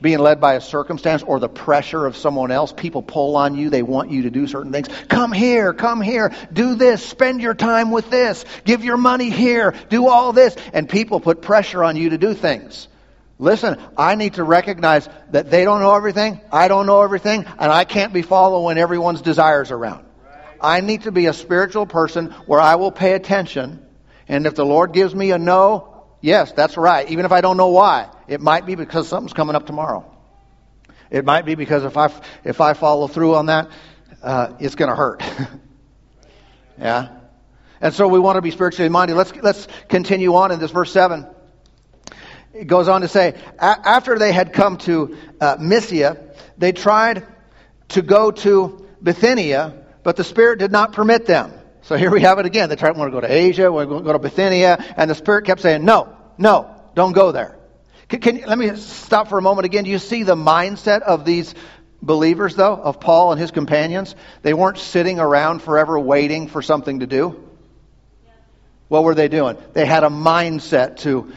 being 0.00 0.18
led 0.18 0.40
by 0.40 0.54
a 0.54 0.60
circumstance 0.60 1.22
or 1.22 1.38
the 1.38 1.48
pressure 1.48 2.06
of 2.06 2.16
someone 2.16 2.50
else. 2.50 2.72
People 2.72 3.02
pull 3.02 3.36
on 3.36 3.54
you. 3.54 3.70
They 3.70 3.82
want 3.82 4.10
you 4.10 4.22
to 4.22 4.30
do 4.30 4.46
certain 4.46 4.72
things. 4.72 4.88
Come 5.08 5.32
here, 5.32 5.72
come 5.72 6.00
here, 6.00 6.32
do 6.52 6.74
this, 6.74 7.04
spend 7.04 7.40
your 7.40 7.54
time 7.54 7.90
with 7.90 8.10
this, 8.10 8.44
give 8.64 8.84
your 8.84 8.96
money 8.96 9.30
here, 9.30 9.74
do 9.88 10.08
all 10.08 10.32
this. 10.32 10.56
And 10.72 10.88
people 10.88 11.20
put 11.20 11.42
pressure 11.42 11.84
on 11.84 11.96
you 11.96 12.10
to 12.10 12.18
do 12.18 12.34
things. 12.34 12.88
Listen, 13.40 13.78
I 13.96 14.16
need 14.16 14.34
to 14.34 14.44
recognize 14.44 15.08
that 15.30 15.50
they 15.50 15.64
don't 15.64 15.80
know 15.80 15.94
everything, 15.94 16.42
I 16.52 16.68
don't 16.68 16.84
know 16.84 17.00
everything, 17.00 17.46
and 17.46 17.72
I 17.72 17.84
can't 17.84 18.12
be 18.12 18.20
following 18.20 18.76
everyone's 18.76 19.22
desires 19.22 19.70
around. 19.70 20.04
I 20.60 20.82
need 20.82 21.04
to 21.04 21.10
be 21.10 21.24
a 21.24 21.32
spiritual 21.32 21.86
person 21.86 22.32
where 22.44 22.60
I 22.60 22.74
will 22.74 22.92
pay 22.92 23.14
attention, 23.14 23.82
and 24.28 24.46
if 24.46 24.56
the 24.56 24.66
Lord 24.66 24.92
gives 24.92 25.14
me 25.14 25.30
a 25.30 25.38
no, 25.38 26.04
yes, 26.20 26.52
that's 26.52 26.76
right, 26.76 27.10
even 27.10 27.24
if 27.24 27.32
I 27.32 27.40
don't 27.40 27.56
know 27.56 27.68
why. 27.68 28.10
It 28.28 28.42
might 28.42 28.66
be 28.66 28.74
because 28.74 29.08
something's 29.08 29.32
coming 29.32 29.56
up 29.56 29.64
tomorrow. 29.64 30.04
It 31.10 31.24
might 31.24 31.46
be 31.46 31.54
because 31.54 31.84
if 31.84 31.96
I 31.96 32.12
if 32.44 32.60
I 32.60 32.74
follow 32.74 33.08
through 33.08 33.36
on 33.36 33.46
that, 33.46 33.70
uh, 34.22 34.52
it's 34.60 34.74
going 34.74 34.90
to 34.90 34.94
hurt. 34.94 35.22
yeah, 36.78 37.08
and 37.80 37.94
so 37.94 38.06
we 38.06 38.18
want 38.18 38.36
to 38.36 38.42
be 38.42 38.50
spiritually 38.50 38.90
minded. 38.90 39.16
Let's 39.16 39.34
let's 39.36 39.66
continue 39.88 40.34
on 40.34 40.52
in 40.52 40.60
this 40.60 40.70
verse 40.70 40.92
seven. 40.92 41.26
It 42.60 42.66
goes 42.66 42.88
on 42.88 43.00
to 43.00 43.08
say, 43.08 43.40
after 43.58 44.18
they 44.18 44.32
had 44.32 44.52
come 44.52 44.76
to 44.78 45.16
uh, 45.40 45.56
Mysia, 45.58 46.18
they 46.58 46.72
tried 46.72 47.26
to 47.88 48.02
go 48.02 48.32
to 48.32 48.86
Bithynia, 49.02 49.82
but 50.02 50.16
the 50.16 50.24
Spirit 50.24 50.58
did 50.58 50.70
not 50.70 50.92
permit 50.92 51.24
them. 51.24 51.54
So 51.80 51.96
here 51.96 52.10
we 52.10 52.20
have 52.20 52.38
it 52.38 52.44
again. 52.44 52.68
They 52.68 52.76
tried 52.76 52.98
want 52.98 53.10
to 53.10 53.16
go 53.16 53.22
to 53.22 53.32
Asia, 53.32 53.72
want 53.72 53.88
to 53.88 54.00
go 54.02 54.12
to 54.12 54.18
Bithynia, 54.18 54.76
and 54.98 55.10
the 55.10 55.14
Spirit 55.14 55.46
kept 55.46 55.62
saying, 55.62 55.86
"No, 55.86 56.14
no, 56.36 56.70
don't 56.94 57.12
go 57.12 57.32
there." 57.32 57.56
Can, 58.10 58.20
can, 58.20 58.42
let 58.42 58.58
me 58.58 58.76
stop 58.76 59.28
for 59.28 59.38
a 59.38 59.42
moment 59.42 59.64
again. 59.64 59.84
Do 59.84 59.90
you 59.90 59.98
see 59.98 60.22
the 60.22 60.36
mindset 60.36 61.00
of 61.00 61.24
these 61.24 61.54
believers, 62.02 62.56
though, 62.56 62.74
of 62.76 63.00
Paul 63.00 63.32
and 63.32 63.40
his 63.40 63.52
companions? 63.52 64.14
They 64.42 64.52
weren't 64.52 64.76
sitting 64.76 65.18
around 65.18 65.62
forever 65.62 65.98
waiting 65.98 66.46
for 66.46 66.60
something 66.60 67.00
to 67.00 67.06
do. 67.06 67.42
What 68.88 69.04
were 69.04 69.14
they 69.14 69.28
doing? 69.28 69.56
They 69.72 69.86
had 69.86 70.04
a 70.04 70.08
mindset 70.08 70.98
to, 70.98 71.32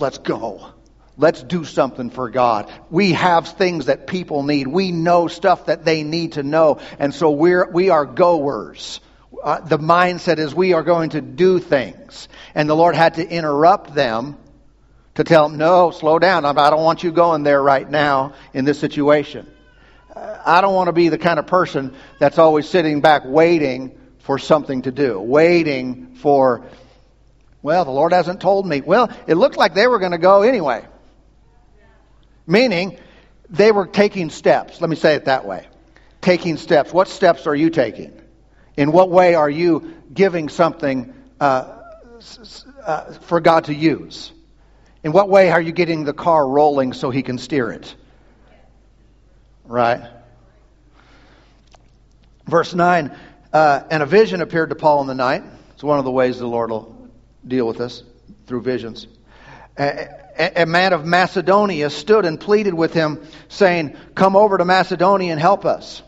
let's 0.00 0.18
go. 0.18 0.72
Let's 1.16 1.42
do 1.42 1.64
something 1.64 2.10
for 2.10 2.30
God. 2.30 2.72
We 2.88 3.12
have 3.12 3.48
things 3.48 3.86
that 3.86 4.06
people 4.06 4.42
need. 4.42 4.66
We 4.66 4.90
know 4.90 5.28
stuff 5.28 5.66
that 5.66 5.84
they 5.84 6.02
need 6.02 6.32
to 6.32 6.42
know. 6.42 6.80
And 6.98 7.14
so 7.14 7.30
we're, 7.30 7.70
we 7.70 7.90
are 7.90 8.06
goers. 8.06 9.00
Uh, 9.42 9.60
the 9.60 9.78
mindset 9.78 10.38
is 10.38 10.54
we 10.54 10.72
are 10.72 10.82
going 10.82 11.10
to 11.10 11.20
do 11.20 11.58
things. 11.58 12.28
And 12.54 12.68
the 12.68 12.76
Lord 12.76 12.94
had 12.94 13.14
to 13.14 13.28
interrupt 13.28 13.94
them 13.94 14.38
to 15.14 15.24
tell 15.24 15.48
them, 15.48 15.58
no, 15.58 15.90
slow 15.90 16.18
down. 16.18 16.44
I 16.44 16.52
don't 16.70 16.82
want 16.82 17.02
you 17.02 17.12
going 17.12 17.42
there 17.42 17.62
right 17.62 17.88
now 17.88 18.32
in 18.54 18.64
this 18.64 18.78
situation. 18.78 19.46
I 20.16 20.60
don't 20.60 20.74
want 20.74 20.88
to 20.88 20.92
be 20.92 21.08
the 21.08 21.18
kind 21.18 21.38
of 21.38 21.46
person 21.46 21.94
that's 22.18 22.38
always 22.38 22.68
sitting 22.68 23.00
back 23.00 23.22
waiting 23.24 23.98
for 24.20 24.38
something 24.38 24.82
to 24.82 24.92
do, 24.92 25.20
waiting 25.20 26.14
for, 26.16 26.66
well, 27.62 27.84
the 27.84 27.90
Lord 27.90 28.12
hasn't 28.12 28.40
told 28.40 28.66
me. 28.66 28.80
Well, 28.80 29.10
it 29.26 29.34
looked 29.34 29.56
like 29.56 29.74
they 29.74 29.86
were 29.86 29.98
going 29.98 30.12
to 30.12 30.18
go 30.18 30.42
anyway. 30.42 30.84
Meaning, 32.46 32.98
they 33.50 33.70
were 33.70 33.86
taking 33.86 34.30
steps. 34.30 34.80
Let 34.80 34.88
me 34.88 34.96
say 34.96 35.14
it 35.14 35.26
that 35.26 35.44
way. 35.44 35.66
Taking 36.20 36.56
steps. 36.56 36.92
What 36.92 37.08
steps 37.08 37.46
are 37.46 37.54
you 37.54 37.70
taking? 37.70 38.18
In 38.76 38.92
what 38.92 39.10
way 39.10 39.34
are 39.34 39.50
you 39.50 39.94
giving 40.12 40.48
something 40.48 41.12
uh, 41.38 41.82
uh, 42.84 43.12
for 43.12 43.40
God 43.40 43.64
to 43.64 43.74
use? 43.74 44.32
In 45.02 45.12
what 45.12 45.28
way 45.28 45.50
are 45.50 45.60
you 45.60 45.72
getting 45.72 46.04
the 46.04 46.12
car 46.12 46.46
rolling 46.46 46.92
so 46.92 47.10
he 47.10 47.22
can 47.22 47.38
steer 47.38 47.70
it? 47.70 47.94
Right? 49.64 50.02
Verse 52.46 52.74
9 52.74 53.16
uh, 53.52 53.82
And 53.90 54.02
a 54.02 54.06
vision 54.06 54.40
appeared 54.40 54.70
to 54.70 54.76
Paul 54.76 55.02
in 55.02 55.06
the 55.06 55.14
night. 55.14 55.42
It's 55.74 55.84
one 55.84 55.98
of 55.98 56.04
the 56.04 56.10
ways 56.10 56.38
the 56.38 56.46
Lord 56.46 56.70
will 56.70 56.99
deal 57.46 57.66
with 57.66 57.80
us 57.80 58.02
through 58.46 58.62
visions. 58.62 59.06
A, 59.78 60.62
a 60.62 60.66
man 60.66 60.92
of 60.92 61.04
Macedonia 61.04 61.90
stood 61.90 62.24
and 62.24 62.40
pleaded 62.40 62.74
with 62.74 62.92
him, 62.92 63.26
saying, 63.48 63.96
Come 64.14 64.36
over 64.36 64.58
to 64.58 64.64
Macedonia 64.64 65.32
and 65.32 65.40
help 65.40 65.64
us. 65.64 66.02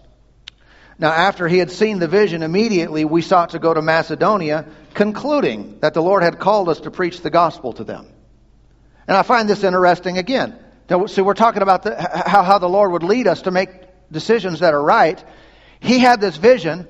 Now, 0.99 1.11
after 1.11 1.49
he 1.49 1.59
had 1.59 1.71
seen 1.71 1.99
the 1.99 2.09
vision, 2.09 2.43
immediately 2.43 3.05
we 3.05 3.23
sought 3.23 3.51
to 3.51 3.59
go 3.59 3.75
to 3.75 3.83
Macedonia, 3.83 4.67
concluding 4.95 5.79
that 5.81 5.95
the 5.95 6.03
Lord 6.03 6.23
had 6.23 6.39
called 6.39 6.69
us 6.69 6.81
to 6.81 6.91
preach 6.91 7.21
the 7.23 7.31
gospel 7.31 7.73
to 7.75 7.85
them. 7.85 8.07
And 9.09 9.17
I 9.17 9.23
find 9.23 9.49
this 9.49 9.65
interesting 9.65 10.19
again. 10.19 10.57
So 10.89 11.25
we're 11.25 11.35
talking 11.35 11.63
about 11.63 11.83
the, 11.83 12.01
how, 12.01 12.43
how 12.43 12.59
the 12.59 12.69
Lord 12.69 12.93
would 12.93 13.03
lead 13.03 13.27
us 13.27 13.43
to 13.43 13.51
make 13.51 13.69
decisions 14.11 14.61
that 14.61 14.75
are 14.75 14.83
right. 14.83 15.23
He 15.81 15.99
had 15.99 16.21
this 16.21 16.37
vision, 16.37 16.87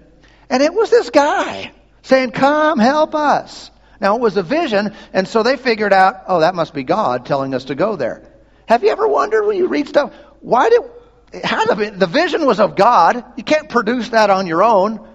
and 0.51 0.63
it 0.63 0.75
was 0.75 0.91
this 0.91 1.11
guy 1.11 1.73
saying, 2.03 2.33
Come, 2.33 2.79
help 2.79 3.15
us. 3.15 3.71
Now, 4.03 4.17
it 4.17 4.21
was 4.21 4.37
a 4.37 4.43
vision, 4.43 4.97
and 5.13 5.29
so 5.29 5.45
they 5.45 5.57
figured 5.57 5.93
out, 5.93 6.25
oh, 6.27 6.41
that 6.41 6.57
must 6.57 6.75
be 6.75 6.83
God 6.83 7.25
telling 7.25 7.55
us 7.55 7.67
to 7.67 7.77
go 7.77 7.95
there. 7.95 8.29
Have 8.67 8.83
you 8.83 8.91
ever 8.91 9.07
wondered 9.07 9.47
when 9.47 9.57
you 9.57 9.69
read 9.69 9.87
stuff, 9.87 10.13
why 10.41 10.71
did, 10.71 11.45
how 11.45 11.65
the, 11.67 11.93
the 11.93 12.09
vision 12.09 12.45
was 12.45 12.59
of 12.59 12.75
God? 12.75 13.25
You 13.37 13.45
can't 13.45 13.69
produce 13.69 14.09
that 14.09 14.29
on 14.29 14.49
your 14.49 14.65
own. 14.65 15.09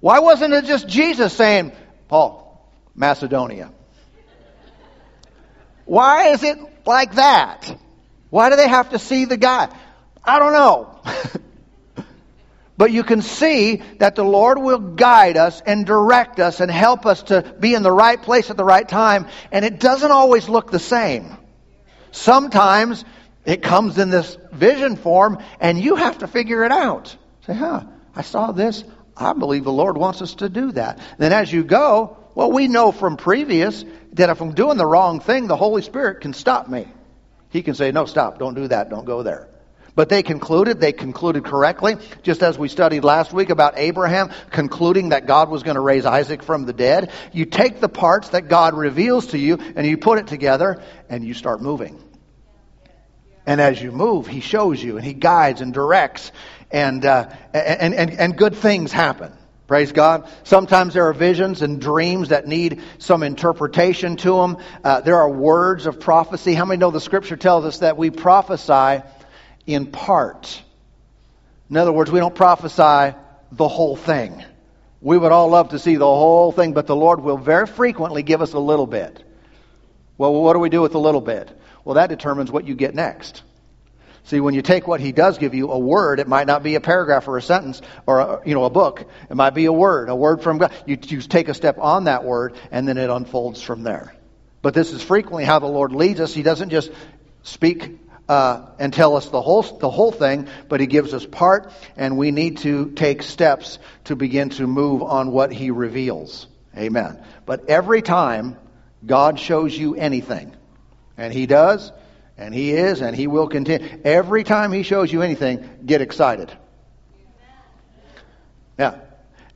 Why 0.00 0.18
wasn't 0.18 0.52
it 0.52 0.66
just 0.66 0.86
Jesus 0.86 1.32
saying, 1.32 1.72
Paul, 2.08 2.70
Macedonia? 2.94 3.72
Why 5.86 6.28
is 6.28 6.42
it 6.42 6.58
like 6.84 7.14
that? 7.14 7.74
Why 8.28 8.50
do 8.50 8.56
they 8.56 8.68
have 8.68 8.90
to 8.90 8.98
see 8.98 9.24
the 9.24 9.38
guy? 9.38 9.74
I 10.22 10.38
don't 10.38 10.52
know. 10.52 11.00
but 12.76 12.90
you 12.90 13.04
can 13.04 13.22
see 13.22 13.76
that 13.98 14.16
the 14.16 14.24
Lord 14.24 14.58
will 14.58 14.78
guide 14.78 15.36
us 15.36 15.60
and 15.64 15.86
direct 15.86 16.40
us 16.40 16.60
and 16.60 16.70
help 16.70 17.06
us 17.06 17.22
to 17.24 17.54
be 17.60 17.74
in 17.74 17.82
the 17.82 17.92
right 17.92 18.20
place 18.20 18.50
at 18.50 18.56
the 18.56 18.64
right 18.64 18.88
time. 18.88 19.28
And 19.52 19.64
it 19.64 19.78
doesn't 19.78 20.10
always 20.10 20.48
look 20.48 20.70
the 20.70 20.80
same. 20.80 21.36
Sometimes 22.10 23.04
it 23.44 23.62
comes 23.62 23.98
in 23.98 24.10
this 24.10 24.36
vision 24.52 24.96
form 24.96 25.38
and 25.60 25.78
you 25.78 25.96
have 25.96 26.18
to 26.18 26.26
figure 26.26 26.64
it 26.64 26.72
out. 26.72 27.16
Say, 27.46 27.54
huh, 27.54 27.84
I 28.14 28.22
saw 28.22 28.50
this. 28.50 28.82
I 29.16 29.32
believe 29.32 29.62
the 29.62 29.72
Lord 29.72 29.96
wants 29.96 30.22
us 30.22 30.34
to 30.36 30.48
do 30.48 30.72
that. 30.72 30.98
Then 31.18 31.32
as 31.32 31.52
you 31.52 31.62
go, 31.62 32.16
well, 32.34 32.50
we 32.50 32.66
know 32.66 32.90
from 32.90 33.16
previous 33.16 33.84
that 34.14 34.30
if 34.30 34.40
I'm 34.40 34.54
doing 34.54 34.76
the 34.78 34.86
wrong 34.86 35.20
thing, 35.20 35.46
the 35.46 35.56
Holy 35.56 35.82
Spirit 35.82 36.20
can 36.20 36.32
stop 36.32 36.68
me. 36.68 36.88
He 37.50 37.62
can 37.62 37.74
say, 37.74 37.92
no, 37.92 38.06
stop, 38.06 38.40
don't 38.40 38.54
do 38.54 38.66
that, 38.66 38.90
don't 38.90 39.04
go 39.04 39.22
there. 39.22 39.48
But 39.96 40.08
they 40.08 40.24
concluded, 40.24 40.80
they 40.80 40.92
concluded 40.92 41.44
correctly, 41.44 41.96
just 42.22 42.42
as 42.42 42.58
we 42.58 42.68
studied 42.68 43.04
last 43.04 43.32
week 43.32 43.50
about 43.50 43.74
Abraham 43.76 44.30
concluding 44.50 45.10
that 45.10 45.26
God 45.26 45.48
was 45.48 45.62
going 45.62 45.76
to 45.76 45.80
raise 45.80 46.04
Isaac 46.04 46.42
from 46.42 46.66
the 46.66 46.72
dead. 46.72 47.12
You 47.32 47.44
take 47.44 47.80
the 47.80 47.88
parts 47.88 48.30
that 48.30 48.48
God 48.48 48.74
reveals 48.74 49.28
to 49.28 49.38
you 49.38 49.58
and 49.76 49.86
you 49.86 49.96
put 49.96 50.18
it 50.18 50.26
together 50.26 50.82
and 51.08 51.24
you 51.24 51.32
start 51.32 51.62
moving. 51.62 52.02
And 53.46 53.60
as 53.60 53.80
you 53.80 53.92
move, 53.92 54.26
He 54.26 54.40
shows 54.40 54.82
you 54.82 54.96
and 54.96 55.04
He 55.04 55.14
guides 55.14 55.60
and 55.60 55.72
directs 55.72 56.32
and, 56.72 57.04
uh, 57.04 57.30
and, 57.52 57.94
and, 57.94 58.10
and 58.10 58.36
good 58.36 58.56
things 58.56 58.90
happen. 58.90 59.32
Praise 59.68 59.92
God. 59.92 60.28
Sometimes 60.42 60.92
there 60.92 61.06
are 61.08 61.14
visions 61.14 61.62
and 61.62 61.80
dreams 61.80 62.30
that 62.30 62.46
need 62.46 62.82
some 62.98 63.22
interpretation 63.22 64.16
to 64.16 64.36
them. 64.36 64.56
Uh, 64.82 65.00
there 65.00 65.16
are 65.16 65.30
words 65.30 65.86
of 65.86 66.00
prophecy. 66.00 66.52
How 66.52 66.64
many 66.64 66.78
know 66.78 66.90
the 66.90 67.00
scripture 67.00 67.36
tells 67.36 67.64
us 67.64 67.78
that 67.78 67.96
we 67.96 68.10
prophesy 68.10 69.02
in 69.66 69.86
part? 69.86 70.62
In 71.70 71.76
other 71.76 71.92
words, 71.92 72.10
we 72.10 72.20
don't 72.20 72.34
prophesy 72.34 73.16
the 73.52 73.68
whole 73.68 73.96
thing. 73.96 74.44
We 75.00 75.18
would 75.18 75.32
all 75.32 75.48
love 75.48 75.70
to 75.70 75.78
see 75.78 75.96
the 75.96 76.06
whole 76.06 76.52
thing, 76.52 76.72
but 76.72 76.86
the 76.86 76.96
Lord 76.96 77.20
will 77.20 77.36
very 77.36 77.66
frequently 77.66 78.22
give 78.22 78.42
us 78.42 78.52
a 78.52 78.58
little 78.58 78.86
bit. 78.86 79.22
Well, 80.16 80.32
what 80.32 80.54
do 80.54 80.60
we 80.60 80.70
do 80.70 80.80
with 80.80 80.94
a 80.94 80.98
little 80.98 81.20
bit? 81.20 81.50
Well, 81.84 81.96
that 81.96 82.08
determines 82.08 82.50
what 82.50 82.66
you 82.66 82.74
get 82.74 82.94
next. 82.94 83.42
See, 84.24 84.40
when 84.40 84.54
you 84.54 84.62
take 84.62 84.86
what 84.86 85.00
he 85.00 85.12
does 85.12 85.36
give 85.36 85.54
you, 85.54 85.70
a 85.70 85.78
word, 85.78 86.18
it 86.18 86.26
might 86.26 86.46
not 86.46 86.62
be 86.62 86.76
a 86.76 86.80
paragraph 86.80 87.28
or 87.28 87.36
a 87.36 87.42
sentence 87.42 87.82
or 88.06 88.20
a, 88.20 88.40
you 88.46 88.54
know 88.54 88.64
a 88.64 88.70
book. 88.70 89.06
It 89.28 89.34
might 89.34 89.50
be 89.50 89.66
a 89.66 89.72
word, 89.72 90.08
a 90.08 90.16
word 90.16 90.42
from 90.42 90.58
God. 90.58 90.72
You, 90.86 90.96
you 91.02 91.20
take 91.20 91.48
a 91.48 91.54
step 91.54 91.76
on 91.78 92.04
that 92.04 92.24
word, 92.24 92.54
and 92.70 92.88
then 92.88 92.96
it 92.96 93.10
unfolds 93.10 93.60
from 93.60 93.82
there. 93.82 94.14
But 94.62 94.72
this 94.72 94.92
is 94.92 95.02
frequently 95.02 95.44
how 95.44 95.58
the 95.58 95.66
Lord 95.66 95.92
leads 95.92 96.20
us. 96.20 96.32
He 96.32 96.42
doesn't 96.42 96.70
just 96.70 96.90
speak 97.42 97.98
uh, 98.28 98.66
and 98.78 98.92
tell 98.92 99.16
us 99.16 99.28
the 99.28 99.40
whole 99.40 99.62
the 99.62 99.90
whole 99.90 100.12
thing, 100.12 100.48
but 100.68 100.80
He 100.80 100.86
gives 100.86 101.12
us 101.12 101.26
part, 101.26 101.72
and 101.96 102.16
we 102.16 102.30
need 102.30 102.58
to 102.58 102.90
take 102.92 103.22
steps 103.22 103.78
to 104.04 104.16
begin 104.16 104.50
to 104.50 104.66
move 104.66 105.02
on 105.02 105.30
what 105.30 105.52
He 105.52 105.70
reveals. 105.70 106.46
Amen. 106.76 107.22
But 107.46 107.68
every 107.68 108.02
time 108.02 108.56
God 109.04 109.38
shows 109.38 109.76
you 109.76 109.94
anything, 109.94 110.54
and 111.16 111.32
He 111.32 111.46
does, 111.46 111.92
and 112.36 112.54
He 112.54 112.72
is, 112.72 113.02
and 113.02 113.14
He 113.14 113.26
will 113.26 113.48
continue. 113.48 114.00
Every 114.04 114.44
time 114.44 114.72
He 114.72 114.82
shows 114.82 115.12
you 115.12 115.22
anything, 115.22 115.68
get 115.84 116.00
excited. 116.00 116.50
Yeah. 118.78 118.98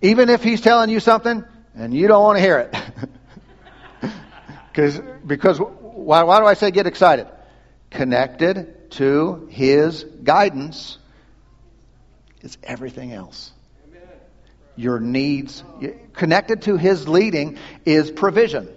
Even 0.01 0.29
if 0.29 0.43
He's 0.45 0.61
telling 0.61 0.91
you 0.91 1.01
something 1.01 1.45
and 1.75 1.95
you 1.95 2.09
don't 2.09 2.23
want 2.23 2.39
to 2.39 2.43
hear 2.43 2.59
it. 2.59 2.77
Because, 4.79 5.01
because 5.27 5.59
why, 5.59 6.23
why 6.23 6.39
do 6.39 6.47
I 6.47 6.55
say 6.55 6.71
get 6.71 6.87
excited? 6.87 7.27
Connected 7.91 8.91
to 8.93 9.49
His 9.51 10.05
guidance 10.05 10.99
is 12.43 12.59
everything 12.63 13.13
else. 13.13 13.53
Your 14.77 15.01
needs, 15.01 15.65
connected 16.13 16.63
to 16.63 16.77
His 16.77 17.09
leading 17.09 17.59
is 17.85 18.11
provision. 18.11 18.69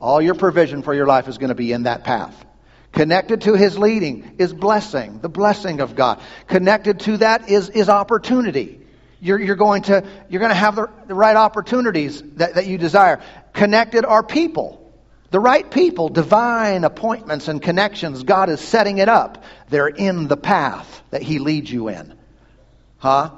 All 0.00 0.20
your 0.20 0.34
provision 0.34 0.82
for 0.82 0.94
your 0.94 1.06
life 1.06 1.28
is 1.28 1.38
going 1.38 1.48
to 1.48 1.54
be 1.54 1.72
in 1.72 1.84
that 1.84 2.04
path. 2.04 2.44
Connected 2.92 3.42
to 3.42 3.54
his 3.54 3.78
leading 3.78 4.36
is 4.38 4.54
blessing, 4.54 5.18
the 5.20 5.28
blessing 5.28 5.80
of 5.80 5.94
God. 5.94 6.20
Connected 6.46 7.00
to 7.00 7.18
that 7.18 7.50
is, 7.50 7.68
is 7.68 7.90
opportunity. 7.90 8.80
You're, 9.20 9.38
you're 9.38 9.56
going 9.56 9.82
to, 9.82 10.02
you're 10.30 10.40
going 10.40 10.50
to 10.50 10.54
have 10.54 10.76
the, 10.76 10.90
the 11.06 11.14
right 11.14 11.36
opportunities 11.36 12.22
that, 12.36 12.54
that 12.54 12.66
you 12.66 12.78
desire. 12.78 13.22
Connected 13.52 14.04
are 14.06 14.22
people. 14.22 14.85
The 15.30 15.40
right 15.40 15.68
people, 15.68 16.08
divine 16.08 16.84
appointments 16.84 17.48
and 17.48 17.60
connections, 17.60 18.22
God 18.22 18.48
is 18.48 18.60
setting 18.60 18.98
it 18.98 19.08
up. 19.08 19.44
They're 19.68 19.88
in 19.88 20.28
the 20.28 20.36
path 20.36 21.02
that 21.10 21.22
He 21.22 21.38
leads 21.38 21.70
you 21.70 21.88
in. 21.88 22.14
Huh? 22.98 23.30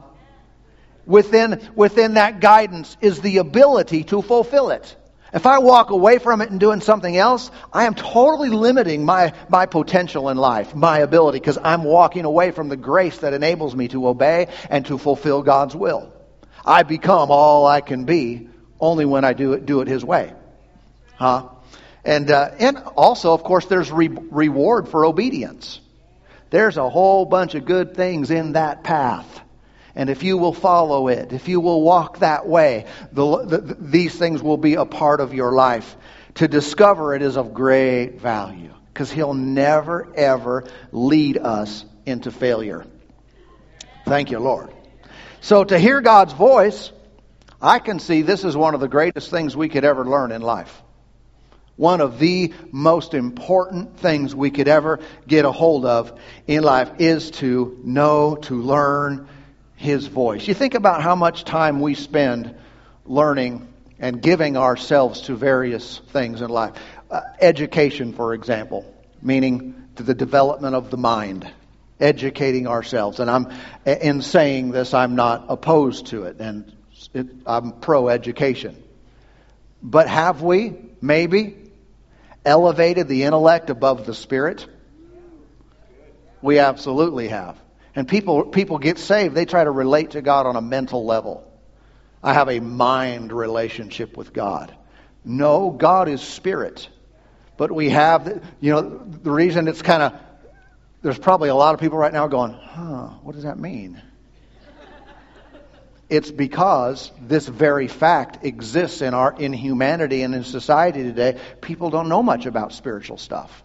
Within, 1.07 1.67
within 1.75 2.15
that 2.15 2.41
guidance 2.41 2.97
is 3.01 3.21
the 3.21 3.39
ability 3.39 4.05
to 4.05 4.21
fulfill 4.21 4.71
it. 4.71 4.95
If 5.33 5.47
I 5.47 5.59
walk 5.59 5.91
away 5.91 6.19
from 6.19 6.41
it 6.41 6.51
and 6.51 6.59
doing 6.59 6.81
something 6.81 7.17
else, 7.17 7.51
I 7.73 7.85
am 7.85 7.95
totally 7.95 8.49
limiting 8.49 9.05
my, 9.05 9.35
my 9.49 9.67
potential 9.67 10.31
in 10.31 10.39
life, 10.39 10.75
my 10.75 11.01
ability, 11.01 11.39
because 11.39 11.59
I'm 11.63 11.85
walking 11.85 12.25
away 12.25 12.51
from 12.51 12.69
the 12.69 12.77
grace 12.77 13.19
that 13.19 13.35
enables 13.35 13.75
me 13.75 13.89
to 13.89 14.09
obey 14.09 14.49
and 14.71 14.87
to 14.87 14.97
fulfill 14.97 15.43
God's 15.43 15.77
will. 15.77 16.13
I 16.65 16.83
become 16.83 17.31
all 17.31 17.67
I 17.67 17.81
can 17.83 18.05
be 18.05 18.49
only 18.81 19.05
when 19.05 19.25
I 19.25 19.33
do 19.33 19.53
it, 19.55 19.67
do 19.67 19.81
it 19.81 19.89
His 19.89 20.05
way. 20.05 20.33
Huh? 21.17 21.49
And, 22.05 22.31
uh, 22.31 22.51
and 22.59 22.79
also, 22.97 23.35
of 23.35 23.43
course, 23.43 23.67
there's 23.67 23.91
re- 23.91 24.09
reward 24.09 24.89
for 24.89 25.05
obedience. 25.05 25.81
There's 26.51 26.77
a 26.77 26.89
whole 26.89 27.25
bunch 27.25 27.55
of 27.55 27.65
good 27.65 27.95
things 27.95 28.31
in 28.31 28.53
that 28.53 28.83
path. 28.83 29.41
And 29.95 30.09
if 30.11 30.23
you 30.23 30.39
will 30.39 30.53
follow 30.53 31.09
it, 31.09 31.33
if 31.33 31.49
you 31.49 31.61
will 31.61 31.83
walk 31.83 32.21
that 32.21 32.47
way, 32.47 32.87
the, 33.13 33.45
the, 33.45 33.77
these 33.81 34.15
things 34.15 34.43
will 34.43 34.57
be 34.57 34.75
a 34.75 34.85
part 34.85 35.21
of 35.21 35.35
your 35.35 35.53
life. 35.53 35.97
To 36.37 36.47
discover 36.47 37.17
it 37.17 37.23
is 37.23 37.37
of 37.37 37.53
great 37.53 38.21
value 38.21 38.73
because 38.93 39.11
He'll 39.11 39.35
never, 39.35 40.09
ever 40.15 40.65
lead 40.93 41.37
us 41.37 41.85
into 42.07 42.31
failure. 42.31 42.87
Thank 44.05 44.31
you, 44.31 44.39
Lord. 44.39 44.73
So 45.41 45.65
to 45.65 45.79
hear 45.79 46.01
God's 46.01 46.33
voice, 46.33 46.93
I 47.61 47.81
can 47.81 47.99
see 47.99 48.23
this 48.23 48.45
is 48.45 48.57
one 48.57 48.75
of 48.75 48.81
the 48.81 48.89
greatest 48.89 49.31
things 49.31 49.57
we 49.57 49.69
could 49.69 49.85
ever 49.85 50.05
learn 50.05 50.31
in 50.31 50.43
life. 50.43 50.83
One 51.79 52.01
of 52.01 52.19
the 52.19 52.53
most 52.73 53.15
important 53.15 54.01
things 54.01 54.35
we 54.35 54.51
could 54.51 54.67
ever 54.67 54.99
get 55.29 55.45
a 55.45 55.53
hold 55.53 55.87
of 55.87 56.19
in 56.49 56.65
life 56.65 56.91
is 56.99 57.31
to 57.31 57.81
know, 57.85 58.35
to 58.43 58.61
learn, 58.61 59.29
his 59.77 60.09
voice. 60.09 60.49
You 60.49 60.55
think 60.55 60.75
about 60.75 61.03
how 61.03 61.15
much 61.15 61.45
time 61.45 61.81
we 61.81 61.95
spend 61.95 62.53
learning 63.07 63.73
and 64.01 64.21
giving 64.21 64.57
ourselves 64.57 65.21
to 65.23 65.37
various 65.37 65.99
things 66.09 66.43
in 66.43 66.51
life. 66.51 66.75
Uh, 67.09 67.21
education, 67.41 68.13
for 68.13 68.35
example, 68.35 68.85
meaning 69.23 69.89
to 69.95 70.03
the 70.03 70.15
development 70.15 70.75
of 70.75 70.91
the 70.91 70.97
mind, 70.97 71.49
educating 72.01 72.67
ourselves. 72.67 73.21
And 73.21 73.31
I'm 73.31 73.53
in 73.87 74.21
saying 74.23 74.73
this, 74.73 74.95
I'm 74.95 75.15
not 75.15 75.47
opposed 75.49 76.07
to 76.09 76.25
it, 76.25 76.41
and 76.41 76.73
it, 77.15 77.29
I'm 77.47 77.71
pro 77.71 78.09
education. 78.09 78.83
But 79.81 80.09
have 80.09 80.43
we, 80.43 80.75
maybe, 81.01 81.68
elevated 82.49 83.07
the 83.09 83.25
intellect 83.25 83.71
above 83.71 84.07
the 84.07 84.15
spirit? 84.15 84.67
We 86.41 86.59
absolutely 86.59 87.29
have. 87.29 87.61
And 87.95 88.09
people, 88.09 88.45
people 88.45 88.79
get 88.79 88.99
saved, 88.99 89.35
they 89.35 89.45
try 89.45 89.65
to 89.65 89.71
relate 89.71 90.13
to 90.13 90.23
God 90.23 90.47
on 90.47 90.57
a 90.57 90.61
mental 90.61 91.05
level. 91.05 91.45
I 92.23 92.33
have 92.33 92.49
a 92.49 92.61
mind 92.61 93.33
relationship 93.33 94.17
with 94.17 94.33
God. 94.33 94.75
No, 95.25 95.71
God 95.71 96.09
is 96.09 96.23
spirit. 96.23 96.89
But 97.57 97.71
we 97.71 97.91
have, 97.91 98.43
you 98.61 98.73
know, 98.73 98.83
the 98.83 99.31
reason 99.31 99.69
it's 99.69 99.83
kind 99.83 100.03
of, 100.03 100.13
there's 101.03 101.19
probably 101.19 101.49
a 101.49 101.55
lot 101.55 101.75
of 101.75 101.81
people 101.81 101.99
right 101.99 102.13
now 102.13 102.29
going, 102.29 102.53
huh, 102.53 103.09
what 103.23 103.35
does 103.35 103.45
that 103.45 103.59
mean? 103.59 104.01
It's 106.09 106.31
because 106.31 107.11
this 107.21 107.47
very 107.47 107.87
fact 107.87 108.45
exists 108.45 109.03
in 109.03 109.13
our 109.13 109.35
in 109.39 109.53
humanity 109.53 110.23
and 110.23 110.35
in 110.35 110.45
society 110.45 111.03
today. 111.03 111.39
People 111.61 111.91
don't 111.91 112.09
know 112.09 112.23
much 112.23 112.47
about 112.47 112.73
spiritual 112.73 113.19
stuff. 113.19 113.63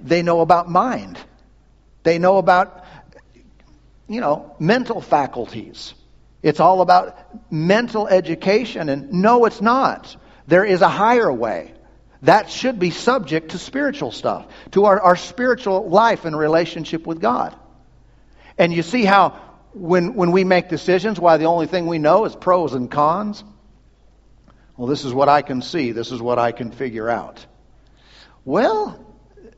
They 0.00 0.22
know 0.22 0.40
about 0.40 0.70
mind. 0.70 1.18
They 2.04 2.18
know 2.18 2.38
about 2.38 2.84
you 4.12 4.20
know, 4.20 4.54
mental 4.58 5.00
faculties. 5.00 5.94
It's 6.42 6.60
all 6.60 6.82
about 6.82 7.16
mental 7.50 8.08
education. 8.08 8.90
And 8.90 9.12
no, 9.12 9.46
it's 9.46 9.62
not. 9.62 10.16
There 10.46 10.64
is 10.64 10.82
a 10.82 10.88
higher 10.88 11.32
way. 11.32 11.72
That 12.22 12.50
should 12.50 12.78
be 12.78 12.90
subject 12.90 13.52
to 13.52 13.58
spiritual 13.58 14.12
stuff, 14.12 14.46
to 14.72 14.84
our, 14.84 15.00
our 15.00 15.16
spiritual 15.16 15.88
life 15.88 16.24
and 16.24 16.36
relationship 16.36 17.06
with 17.06 17.20
God. 17.20 17.56
And 18.58 18.72
you 18.72 18.82
see 18.82 19.04
how 19.04 19.40
when, 19.74 20.14
when 20.14 20.32
we 20.32 20.44
make 20.44 20.68
decisions, 20.68 21.18
why 21.18 21.36
the 21.36 21.46
only 21.46 21.66
thing 21.66 21.86
we 21.86 21.98
know 21.98 22.24
is 22.24 22.34
pros 22.34 22.74
and 22.74 22.90
cons? 22.90 23.42
Well, 24.76 24.88
this 24.88 25.04
is 25.04 25.12
what 25.12 25.28
I 25.28 25.42
can 25.42 25.62
see. 25.62 25.92
This 25.92 26.12
is 26.12 26.20
what 26.20 26.38
I 26.38 26.52
can 26.52 26.70
figure 26.70 27.08
out. 27.08 27.44
Well, 28.44 29.04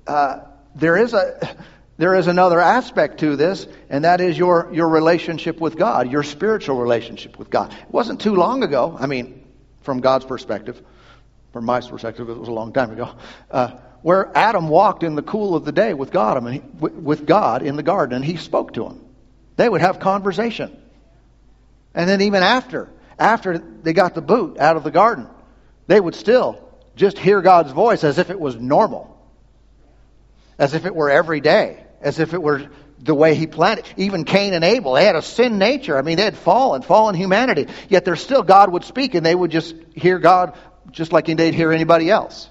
uh, 0.07 0.41
there 0.75 0.97
is 0.97 1.15
a 1.15 1.57
there 1.97 2.15
is 2.15 2.27
another 2.27 2.61
aspect 2.61 3.21
to 3.21 3.37
this, 3.37 3.67
and 3.89 4.05
that 4.05 4.21
is 4.21 4.37
your, 4.37 4.69
your 4.73 4.89
relationship 4.89 5.61
with 5.61 5.77
God, 5.77 6.11
your 6.11 6.25
spiritual 6.25 6.77
relationship 6.77 7.39
with 7.39 7.51
God. 7.51 7.73
It 7.73 7.91
wasn't 7.91 8.21
too 8.21 8.35
long 8.35 8.65
ago, 8.65 8.97
I 8.99 9.07
mean, 9.07 9.47
from 9.83 10.01
God's 10.01 10.25
perspective, 10.25 10.83
from 11.53 11.65
my 11.65 11.81
perspective, 11.81 12.29
it 12.29 12.37
was 12.37 12.49
a 12.49 12.53
long 12.53 12.73
time 12.73 12.91
ago, 12.91 13.15
uh, 13.49 13.77
where 14.03 14.37
Adam 14.37 14.69
walked 14.69 15.05
in 15.05 15.15
the 15.15 15.23
cool 15.23 15.55
of 15.55 15.65
the 15.65 15.71
day 15.71 15.95
with 15.95 16.11
God, 16.11 16.37
I 16.37 16.41
mean, 16.41 16.77
with 16.81 17.27
God 17.27 17.63
in 17.63 17.77
the 17.77 17.85
garden, 17.85 18.17
and 18.17 18.25
he 18.25 18.37
spoke 18.37 18.75
to 18.75 18.87
him. 18.87 19.04
They 19.57 19.69
would 19.69 19.81
have 19.81 20.01
conversation. 20.01 20.77
And 21.95 22.09
then 22.09 22.23
even 22.23 22.43
after, 22.43 22.91
after 23.19 23.59
they 23.59 23.93
got 23.93 24.15
the 24.15 24.23
boot 24.23 24.59
out 24.59 24.77
of 24.77 24.85
the 24.85 24.91
garden, 24.91 25.29
they 25.87 26.01
would 26.01 26.15
still 26.15 26.61
just 26.97 27.19
hear 27.19 27.41
God's 27.41 27.73
voice 27.73 28.05
as 28.05 28.19
if 28.19 28.31
it 28.31 28.39
was 28.39 28.57
normal 28.57 29.11
as 30.59 30.75
if 30.75 30.87
it 30.87 30.95
were 30.95 31.11
every 31.11 31.41
day 31.41 31.85
as 32.01 32.21
if 32.21 32.35
it 32.35 32.43
were 32.43 32.69
the 33.01 33.15
way 33.15 33.35
he 33.35 33.47
planned 33.47 33.81
it. 33.81 33.95
Even 33.97 34.25
Cain 34.25 34.55
and 34.55 34.65
Abel, 34.65 34.93
they 34.93 35.05
had 35.05 35.17
a 35.17 35.23
sin 35.23 35.59
nature. 35.59 35.99
I 35.99 36.03
mean, 36.03 36.17
they 36.17 36.25
had 36.25 36.37
fallen, 36.37 36.83
fallen 36.83 37.15
humanity. 37.15 37.67
Yet 37.89 38.05
there's 38.05 38.23
still 38.23 38.43
God 38.43 38.71
would 38.73 38.85
speak 38.85 39.15
and 39.15 39.27
they 39.27 39.35
would 39.35 39.51
just 39.51 39.75
hear 39.95 40.19
God 40.19 40.57
just 40.91 41.13
like 41.13 41.27
they'd 41.27 41.55
hear 41.55 41.73
anybody 41.73 42.11
else. 42.11 42.49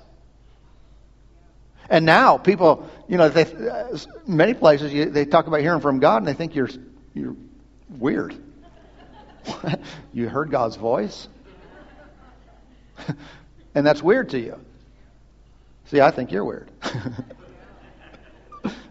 And 1.90 2.06
now 2.06 2.38
people, 2.38 2.90
you 3.08 3.18
know, 3.18 3.30
they, 3.30 3.44
uh, 3.46 3.98
many 4.28 4.54
places 4.54 4.92
you, 4.92 5.06
they 5.06 5.26
talk 5.26 5.48
about 5.48 5.62
hearing 5.62 5.82
from 5.82 6.00
God 6.00 6.18
and 6.18 6.28
they 6.28 6.34
think 6.34 6.56
you're, 6.56 6.70
you're 7.14 7.36
weird. 7.90 8.36
you 10.14 10.30
heard 10.30 10.52
God's 10.52 10.76
voice? 10.76 11.28
and 13.76 13.86
that's 13.86 14.02
weird 14.02 14.30
to 14.30 14.40
you. 14.40 14.60
See, 15.86 16.02
I 16.02 16.12
think 16.12 16.32
you're 16.32 16.46
weird. 16.46 16.72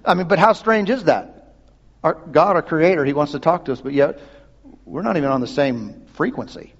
I 0.04 0.14
mean, 0.14 0.28
but 0.28 0.38
how 0.38 0.52
strange 0.52 0.90
is 0.90 1.04
that? 1.04 1.54
Our 2.04 2.14
God, 2.14 2.56
our 2.56 2.62
Creator, 2.62 3.04
He 3.04 3.12
wants 3.12 3.32
to 3.32 3.38
talk 3.38 3.66
to 3.66 3.72
us, 3.72 3.80
but 3.80 3.92
yet 3.92 4.20
we're 4.84 5.02
not 5.02 5.16
even 5.16 5.30
on 5.30 5.40
the 5.40 5.46
same 5.46 6.06
frequency. 6.14 6.74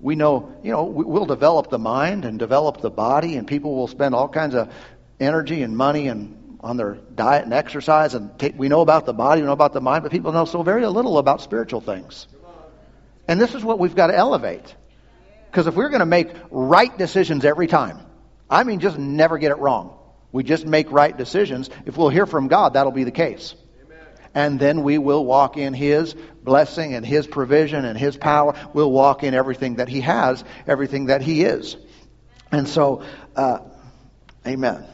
We 0.00 0.14
know, 0.16 0.54
you 0.62 0.72
know, 0.72 0.84
we'll 0.84 1.26
develop 1.26 1.70
the 1.70 1.78
mind 1.78 2.24
and 2.24 2.38
develop 2.38 2.80
the 2.80 2.90
body, 2.90 3.36
and 3.36 3.46
people 3.46 3.74
will 3.74 3.88
spend 3.88 4.14
all 4.14 4.28
kinds 4.28 4.54
of 4.54 4.72
energy 5.18 5.62
and 5.62 5.76
money 5.76 6.08
and 6.08 6.45
on 6.66 6.76
their 6.76 6.94
diet 7.14 7.44
and 7.44 7.52
exercise, 7.52 8.14
and 8.14 8.36
take, 8.38 8.58
we 8.58 8.68
know 8.68 8.80
about 8.80 9.06
the 9.06 9.14
body, 9.14 9.40
we 9.40 9.46
know 9.46 9.52
about 9.52 9.72
the 9.72 9.80
mind, 9.80 10.02
but 10.02 10.12
people 10.12 10.32
know 10.32 10.44
so 10.44 10.62
very 10.62 10.84
little 10.86 11.18
about 11.18 11.40
spiritual 11.40 11.80
things. 11.80 12.26
And 13.28 13.40
this 13.40 13.54
is 13.54 13.64
what 13.64 13.78
we've 13.78 13.94
got 13.94 14.08
to 14.08 14.16
elevate. 14.16 14.74
Because 15.50 15.66
if 15.66 15.74
we're 15.74 15.88
going 15.88 16.00
to 16.00 16.06
make 16.06 16.28
right 16.50 16.96
decisions 16.98 17.44
every 17.44 17.66
time, 17.66 18.00
I 18.50 18.64
mean, 18.64 18.80
just 18.80 18.98
never 18.98 19.38
get 19.38 19.50
it 19.52 19.58
wrong. 19.58 19.96
We 20.32 20.42
just 20.42 20.66
make 20.66 20.90
right 20.90 21.16
decisions. 21.16 21.70
If 21.86 21.96
we'll 21.96 22.10
hear 22.10 22.26
from 22.26 22.48
God, 22.48 22.74
that'll 22.74 22.92
be 22.92 23.04
the 23.04 23.10
case. 23.10 23.54
And 24.34 24.60
then 24.60 24.82
we 24.82 24.98
will 24.98 25.24
walk 25.24 25.56
in 25.56 25.72
His 25.72 26.14
blessing 26.42 26.94
and 26.94 27.06
His 27.06 27.26
provision 27.26 27.86
and 27.86 27.98
His 27.98 28.16
power. 28.18 28.54
We'll 28.74 28.92
walk 28.92 29.24
in 29.24 29.32
everything 29.32 29.76
that 29.76 29.88
He 29.88 30.02
has, 30.02 30.44
everything 30.66 31.06
that 31.06 31.22
He 31.22 31.42
is. 31.42 31.76
And 32.52 32.68
so, 32.68 33.02
uh, 33.34 33.60
amen. 34.46 34.84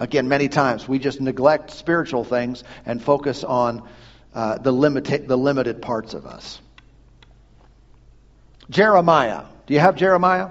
Again, 0.00 0.28
many 0.28 0.48
times 0.48 0.88
we 0.88 0.98
just 0.98 1.20
neglect 1.20 1.70
spiritual 1.70 2.24
things 2.24 2.64
and 2.86 3.02
focus 3.02 3.44
on 3.44 3.86
uh, 4.34 4.56
the, 4.56 4.72
limita- 4.72 5.28
the 5.28 5.36
limited 5.36 5.82
parts 5.82 6.14
of 6.14 6.24
us. 6.24 6.58
Jeremiah. 8.70 9.44
Do 9.66 9.74
you 9.74 9.80
have 9.80 9.96
Jeremiah? 9.96 10.48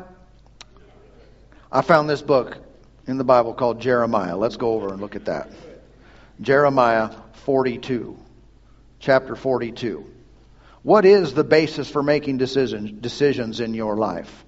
I 1.71 1.81
found 1.81 2.07
this 2.07 2.21
book 2.21 2.57
in 3.07 3.17
the 3.17 3.23
Bible 3.23 3.55
called 3.55 3.81
Jeremiah. 3.81 4.37
Let's 4.37 4.57
go 4.57 4.73
over 4.73 4.89
and 4.93 5.01
look 5.01 5.15
at 5.15 5.25
that. 5.25 5.49
Jeremiah 6.39 7.09
42, 7.45 8.17
chapter 8.99 9.35
42. 9.35 10.05
What 10.83 11.05
is 11.05 11.33
the 11.33 11.43
basis 11.43 11.89
for 11.89 12.03
making 12.03 12.37
decisions, 12.37 12.91
decisions 12.91 13.61
in 13.61 13.73
your 13.73 13.97
life? 13.97 14.45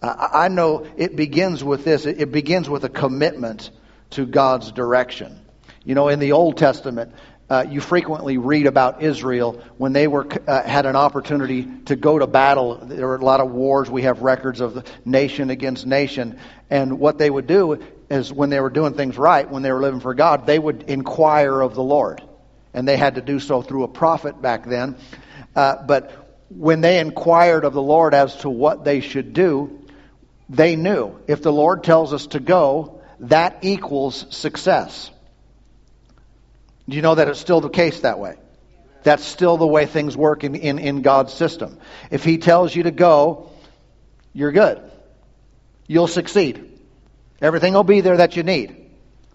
Uh, 0.00 0.28
I 0.32 0.48
know 0.48 0.86
it 0.96 1.16
begins 1.16 1.64
with 1.64 1.84
this. 1.84 2.06
It 2.06 2.30
begins 2.30 2.68
with 2.68 2.84
a 2.84 2.88
commitment 2.88 3.70
to 4.14 4.26
God's 4.26 4.72
direction. 4.72 5.40
You 5.84 5.94
know, 5.94 6.08
in 6.08 6.18
the 6.18 6.32
Old 6.32 6.56
Testament, 6.56 7.14
uh, 7.50 7.66
you 7.68 7.80
frequently 7.80 8.38
read 8.38 8.66
about 8.66 9.02
Israel 9.02 9.62
when 9.76 9.92
they 9.92 10.08
were 10.08 10.26
uh, 10.46 10.62
had 10.62 10.86
an 10.86 10.96
opportunity 10.96 11.68
to 11.86 11.94
go 11.94 12.18
to 12.18 12.26
battle. 12.26 12.76
There 12.76 13.06
were 13.06 13.16
a 13.16 13.24
lot 13.24 13.40
of 13.40 13.50
wars. 13.50 13.90
We 13.90 14.02
have 14.02 14.22
records 14.22 14.60
of 14.60 14.84
nation 15.04 15.50
against 15.50 15.86
nation, 15.86 16.38
and 16.70 16.98
what 16.98 17.18
they 17.18 17.28
would 17.28 17.46
do 17.46 17.82
is 18.08 18.32
when 18.32 18.50
they 18.50 18.60
were 18.60 18.70
doing 18.70 18.94
things 18.94 19.18
right, 19.18 19.48
when 19.50 19.62
they 19.62 19.72
were 19.72 19.80
living 19.80 20.00
for 20.00 20.14
God, 20.14 20.46
they 20.46 20.58
would 20.58 20.84
inquire 20.84 21.60
of 21.60 21.74
the 21.74 21.82
Lord, 21.82 22.22
and 22.72 22.88
they 22.88 22.96
had 22.96 23.16
to 23.16 23.20
do 23.20 23.38
so 23.38 23.62
through 23.62 23.82
a 23.82 23.88
prophet 23.88 24.40
back 24.40 24.64
then. 24.64 24.96
Uh, 25.54 25.82
but 25.86 26.46
when 26.48 26.80
they 26.80 26.98
inquired 26.98 27.64
of 27.64 27.74
the 27.74 27.82
Lord 27.82 28.14
as 28.14 28.36
to 28.36 28.50
what 28.50 28.84
they 28.84 29.00
should 29.00 29.32
do, 29.32 29.86
they 30.48 30.76
knew 30.76 31.18
if 31.26 31.42
the 31.42 31.52
Lord 31.52 31.84
tells 31.84 32.12
us 32.12 32.26
to 32.28 32.40
go, 32.40 32.93
that 33.20 33.58
equals 33.62 34.26
success. 34.30 35.10
Do 36.88 36.96
you 36.96 37.02
know 37.02 37.14
that 37.14 37.28
it's 37.28 37.40
still 37.40 37.60
the 37.60 37.70
case 37.70 38.00
that 38.00 38.18
way? 38.18 38.36
That's 39.02 39.24
still 39.24 39.56
the 39.56 39.66
way 39.66 39.86
things 39.86 40.16
work 40.16 40.44
in, 40.44 40.54
in, 40.54 40.78
in 40.78 41.02
God's 41.02 41.32
system. 41.32 41.78
If 42.10 42.24
He 42.24 42.38
tells 42.38 42.74
you 42.74 42.84
to 42.84 42.90
go, 42.90 43.50
you're 44.32 44.52
good. 44.52 44.80
You'll 45.86 46.08
succeed. 46.08 46.80
Everything 47.40 47.74
will 47.74 47.84
be 47.84 48.00
there 48.00 48.16
that 48.16 48.36
you 48.36 48.42
need. 48.42 48.84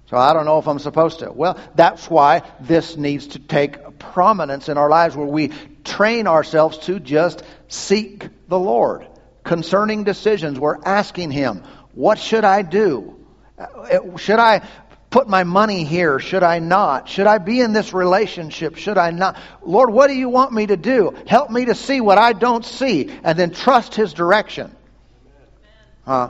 So 0.09 0.17
I 0.17 0.33
don't 0.33 0.45
know 0.45 0.57
if 0.57 0.67
I'm 0.67 0.79
supposed 0.79 1.19
to. 1.19 1.31
Well, 1.31 1.59
that's 1.75 2.09
why 2.09 2.41
this 2.59 2.97
needs 2.97 3.27
to 3.27 3.39
take 3.39 3.99
prominence 3.99 4.67
in 4.67 4.77
our 4.77 4.89
lives 4.89 5.15
where 5.15 5.27
we 5.27 5.51
train 5.83 6.25
ourselves 6.25 6.79
to 6.79 6.99
just 6.99 7.43
seek 7.67 8.27
the 8.47 8.57
Lord. 8.57 9.05
Concerning 9.43 10.03
decisions, 10.03 10.59
we're 10.59 10.81
asking 10.83 11.29
Him, 11.29 11.63
what 11.93 12.17
should 12.17 12.43
I 12.43 12.63
do? 12.63 13.18
Uh, 13.59 14.17
should 14.17 14.39
I 14.39 14.67
put 15.09 15.27
my 15.27 15.43
money 15.43 15.83
here? 15.83 16.19
Should 16.19 16.43
I 16.43 16.59
not? 16.59 17.09
Should 17.09 17.27
I 17.27 17.39
be 17.39 17.59
in 17.59 17.73
this 17.73 17.93
relationship? 17.93 18.75
Should 18.75 18.97
I 18.97 19.11
not? 19.11 19.37
Lord, 19.61 19.91
what 19.91 20.07
do 20.07 20.13
you 20.13 20.29
want 20.29 20.53
me 20.53 20.67
to 20.67 20.77
do? 20.77 21.15
Help 21.27 21.49
me 21.49 21.65
to 21.65 21.75
see 21.75 21.99
what 21.99 22.17
I 22.17 22.33
don't 22.33 22.63
see 22.63 23.11
and 23.23 23.37
then 23.37 23.51
trust 23.51 23.95
His 23.95 24.13
direction. 24.13 24.75
Uh, 26.05 26.29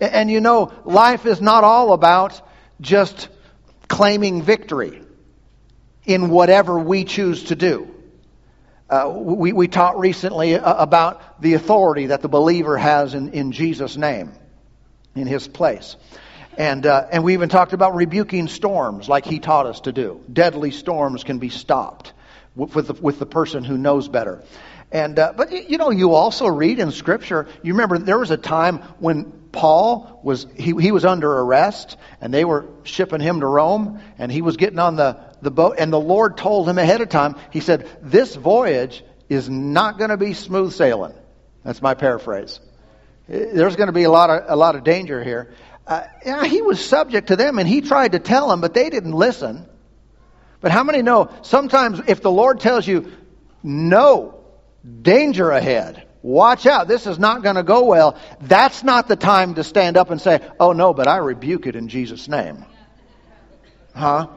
and 0.00 0.30
you 0.30 0.40
know, 0.40 0.72
life 0.84 1.26
is 1.26 1.40
not 1.40 1.64
all 1.64 1.92
about 1.92 2.40
just 2.80 3.28
claiming 3.88 4.42
victory 4.42 5.00
in 6.04 6.28
whatever 6.28 6.78
we 6.78 7.04
choose 7.04 7.44
to 7.44 7.54
do. 7.54 7.90
Uh, 8.90 9.10
we, 9.16 9.52
we 9.52 9.68
taught 9.68 9.98
recently 9.98 10.54
about 10.54 11.40
the 11.40 11.54
authority 11.54 12.06
that 12.06 12.20
the 12.20 12.28
believer 12.28 12.76
has 12.76 13.14
in, 13.14 13.30
in 13.30 13.52
Jesus' 13.52 13.96
name, 13.96 14.32
in 15.14 15.26
his 15.26 15.48
place. 15.48 15.96
And, 16.56 16.86
uh, 16.86 17.06
and 17.10 17.24
we 17.24 17.32
even 17.32 17.48
talked 17.48 17.72
about 17.72 17.94
rebuking 17.94 18.46
storms 18.48 19.08
like 19.08 19.24
he 19.24 19.40
taught 19.40 19.66
us 19.66 19.80
to 19.80 19.92
do. 19.92 20.20
Deadly 20.32 20.70
storms 20.70 21.24
can 21.24 21.38
be 21.38 21.48
stopped 21.48 22.12
with 22.54 22.86
the, 22.86 22.94
with 22.94 23.18
the 23.18 23.26
person 23.26 23.64
who 23.64 23.76
knows 23.76 24.08
better. 24.08 24.42
And, 24.92 25.18
uh, 25.18 25.32
but 25.36 25.50
you 25.68 25.78
know, 25.78 25.90
you 25.90 26.14
also 26.14 26.46
read 26.46 26.78
in 26.78 26.92
Scripture, 26.92 27.48
you 27.62 27.72
remember 27.72 27.98
there 27.98 28.18
was 28.18 28.30
a 28.30 28.36
time 28.36 28.78
when 29.00 29.32
Paul 29.50 30.20
was, 30.22 30.46
he, 30.56 30.72
he 30.80 30.92
was 30.92 31.04
under 31.04 31.32
arrest 31.32 31.96
and 32.20 32.32
they 32.32 32.44
were 32.44 32.66
shipping 32.84 33.20
him 33.20 33.40
to 33.40 33.46
Rome 33.46 34.00
and 34.18 34.30
he 34.30 34.40
was 34.42 34.56
getting 34.56 34.78
on 34.78 34.94
the, 34.94 35.18
the 35.42 35.50
boat 35.50 35.76
and 35.78 35.92
the 35.92 36.00
Lord 36.00 36.36
told 36.36 36.68
him 36.68 36.78
ahead 36.78 37.00
of 37.00 37.08
time, 37.08 37.34
he 37.50 37.58
said, 37.58 37.88
this 38.02 38.36
voyage 38.36 39.02
is 39.28 39.50
not 39.50 39.98
going 39.98 40.10
to 40.10 40.16
be 40.16 40.32
smooth 40.32 40.72
sailing. 40.72 41.14
That's 41.64 41.82
my 41.82 41.94
paraphrase. 41.94 42.60
There's 43.26 43.76
going 43.76 43.86
to 43.86 43.92
be 43.92 44.04
a 44.04 44.10
lot 44.10 44.30
of, 44.30 44.44
a 44.48 44.56
lot 44.56 44.76
of 44.76 44.84
danger 44.84 45.22
here 45.22 45.54
uh, 45.86 46.04
yeah, 46.24 46.44
he 46.44 46.62
was 46.62 46.84
subject 46.84 47.28
to 47.28 47.36
them 47.36 47.58
and 47.58 47.68
he 47.68 47.80
tried 47.80 48.12
to 48.12 48.18
tell 48.18 48.48
them, 48.48 48.60
but 48.60 48.74
they 48.74 48.90
didn't 48.90 49.12
listen. 49.12 49.66
But 50.60 50.70
how 50.70 50.82
many 50.82 51.02
know 51.02 51.30
sometimes 51.42 52.00
if 52.06 52.22
the 52.22 52.30
Lord 52.30 52.60
tells 52.60 52.86
you, 52.86 53.12
no, 53.62 54.40
danger 55.02 55.50
ahead, 55.50 56.06
watch 56.22 56.66
out, 56.66 56.88
this 56.88 57.06
is 57.06 57.18
not 57.18 57.42
going 57.42 57.56
to 57.56 57.62
go 57.62 57.84
well, 57.84 58.18
that's 58.40 58.82
not 58.82 59.08
the 59.08 59.16
time 59.16 59.54
to 59.56 59.64
stand 59.64 59.98
up 59.98 60.10
and 60.10 60.20
say, 60.20 60.40
oh 60.58 60.72
no, 60.72 60.94
but 60.94 61.06
I 61.06 61.18
rebuke 61.18 61.66
it 61.66 61.76
in 61.76 61.88
Jesus' 61.88 62.28
name. 62.28 62.64
Huh? 63.94 64.28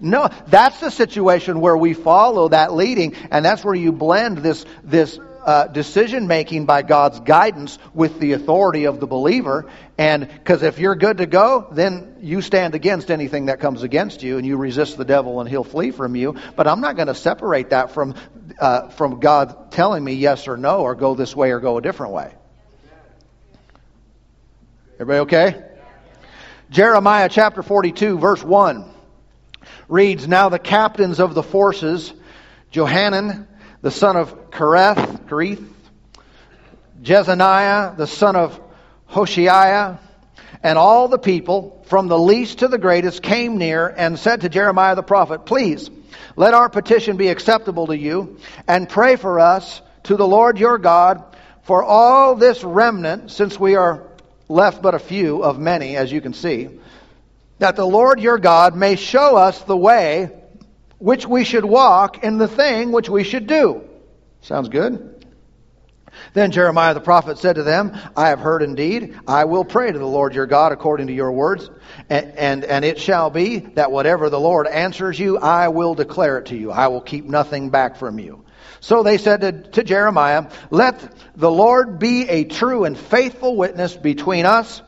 No, 0.00 0.30
that's 0.46 0.80
the 0.80 0.90
situation 0.90 1.60
where 1.60 1.76
we 1.76 1.92
follow 1.92 2.48
that 2.48 2.72
leading, 2.72 3.14
and 3.30 3.44
that's 3.44 3.64
where 3.64 3.74
you 3.74 3.92
blend 3.92 4.38
this, 4.38 4.64
this 4.82 5.18
uh, 5.48 5.66
decision 5.66 6.26
making 6.26 6.66
by 6.66 6.82
God's 6.82 7.20
guidance 7.20 7.78
with 7.94 8.20
the 8.20 8.32
authority 8.32 8.84
of 8.84 9.00
the 9.00 9.06
believer. 9.06 9.64
And 9.96 10.28
because 10.28 10.62
if 10.62 10.78
you're 10.78 10.94
good 10.94 11.16
to 11.16 11.26
go, 11.26 11.68
then 11.72 12.18
you 12.20 12.42
stand 12.42 12.74
against 12.74 13.10
anything 13.10 13.46
that 13.46 13.58
comes 13.58 13.82
against 13.82 14.22
you 14.22 14.36
and 14.36 14.46
you 14.46 14.58
resist 14.58 14.98
the 14.98 15.06
devil 15.06 15.40
and 15.40 15.48
he'll 15.48 15.64
flee 15.64 15.90
from 15.90 16.16
you. 16.16 16.36
But 16.54 16.66
I'm 16.66 16.82
not 16.82 16.96
going 16.96 17.08
to 17.08 17.14
separate 17.14 17.70
that 17.70 17.92
from, 17.92 18.14
uh, 18.58 18.90
from 18.90 19.20
God 19.20 19.72
telling 19.72 20.04
me 20.04 20.12
yes 20.12 20.48
or 20.48 20.58
no 20.58 20.80
or 20.80 20.94
go 20.94 21.14
this 21.14 21.34
way 21.34 21.50
or 21.50 21.60
go 21.60 21.78
a 21.78 21.80
different 21.80 22.12
way. 22.12 22.34
Everybody 25.00 25.20
okay? 25.20 25.64
Jeremiah 26.68 27.30
chapter 27.30 27.62
42, 27.62 28.18
verse 28.18 28.44
1 28.44 28.84
reads 29.88 30.28
Now 30.28 30.50
the 30.50 30.58
captains 30.58 31.20
of 31.20 31.32
the 31.32 31.42
forces, 31.42 32.12
Johanan, 32.70 33.48
the 33.80 33.90
son 33.90 34.16
of 34.16 34.50
Kareah, 34.50 35.26
Kareah, 35.26 35.64
Jezaniah, 37.02 37.96
the 37.96 38.06
son 38.06 38.36
of 38.36 38.60
Hoshaiah, 39.10 39.98
and 40.62 40.76
all 40.76 41.08
the 41.08 41.18
people, 41.18 41.84
from 41.86 42.08
the 42.08 42.18
least 42.18 42.58
to 42.58 42.68
the 42.68 42.78
greatest, 42.78 43.22
came 43.22 43.58
near 43.58 43.88
and 43.88 44.18
said 44.18 44.40
to 44.40 44.48
Jeremiah 44.48 44.96
the 44.96 45.02
prophet, 45.02 45.46
Please, 45.46 45.88
let 46.36 46.54
our 46.54 46.68
petition 46.68 47.16
be 47.16 47.28
acceptable 47.28 47.86
to 47.88 47.96
you, 47.96 48.38
and 48.66 48.88
pray 48.88 49.16
for 49.16 49.38
us 49.38 49.80
to 50.04 50.16
the 50.16 50.26
Lord 50.26 50.58
your 50.58 50.78
God 50.78 51.24
for 51.62 51.84
all 51.84 52.34
this 52.34 52.64
remnant, 52.64 53.30
since 53.30 53.60
we 53.60 53.76
are 53.76 54.02
left 54.48 54.82
but 54.82 54.94
a 54.94 54.98
few 54.98 55.44
of 55.44 55.58
many, 55.58 55.96
as 55.96 56.10
you 56.10 56.20
can 56.20 56.32
see, 56.32 56.68
that 57.58 57.76
the 57.76 57.84
Lord 57.84 58.20
your 58.20 58.38
God 58.38 58.74
may 58.74 58.96
show 58.96 59.36
us 59.36 59.62
the 59.62 59.76
way 59.76 60.30
which 60.98 61.26
we 61.26 61.44
should 61.44 61.64
walk 61.64 62.24
in 62.24 62.38
the 62.38 62.48
thing 62.48 62.92
which 62.92 63.08
we 63.08 63.24
should 63.24 63.46
do. 63.46 63.82
Sounds 64.40 64.68
good? 64.68 65.14
Then 66.34 66.50
Jeremiah 66.50 66.94
the 66.94 67.00
prophet 67.00 67.38
said 67.38 67.56
to 67.56 67.62
them, 67.62 67.96
I 68.16 68.28
have 68.28 68.40
heard 68.40 68.62
indeed. 68.62 69.18
I 69.26 69.44
will 69.44 69.64
pray 69.64 69.92
to 69.92 69.98
the 69.98 70.06
Lord 70.06 70.34
your 70.34 70.46
God 70.46 70.72
according 70.72 71.08
to 71.08 71.12
your 71.12 71.32
words. 71.32 71.70
And, 72.08 72.32
and, 72.36 72.64
and, 72.64 72.84
it 72.84 72.98
shall 72.98 73.30
be 73.30 73.58
that 73.58 73.92
whatever 73.92 74.30
the 74.30 74.40
Lord 74.40 74.66
answers 74.66 75.18
you, 75.18 75.38
I 75.38 75.68
will 75.68 75.94
declare 75.94 76.38
it 76.38 76.46
to 76.46 76.56
you. 76.56 76.70
I 76.70 76.88
will 76.88 77.00
keep 77.00 77.24
nothing 77.24 77.70
back 77.70 77.96
from 77.96 78.18
you. 78.18 78.44
So 78.80 79.02
they 79.02 79.18
said 79.18 79.40
to, 79.40 79.52
to 79.52 79.84
Jeremiah, 79.84 80.50
Let 80.70 81.14
the 81.36 81.50
Lord 81.50 81.98
be 81.98 82.28
a 82.28 82.44
true 82.44 82.84
and 82.84 82.96
faithful 82.96 83.56
witness 83.56 83.96
between 83.96 84.46
us. 84.46 84.82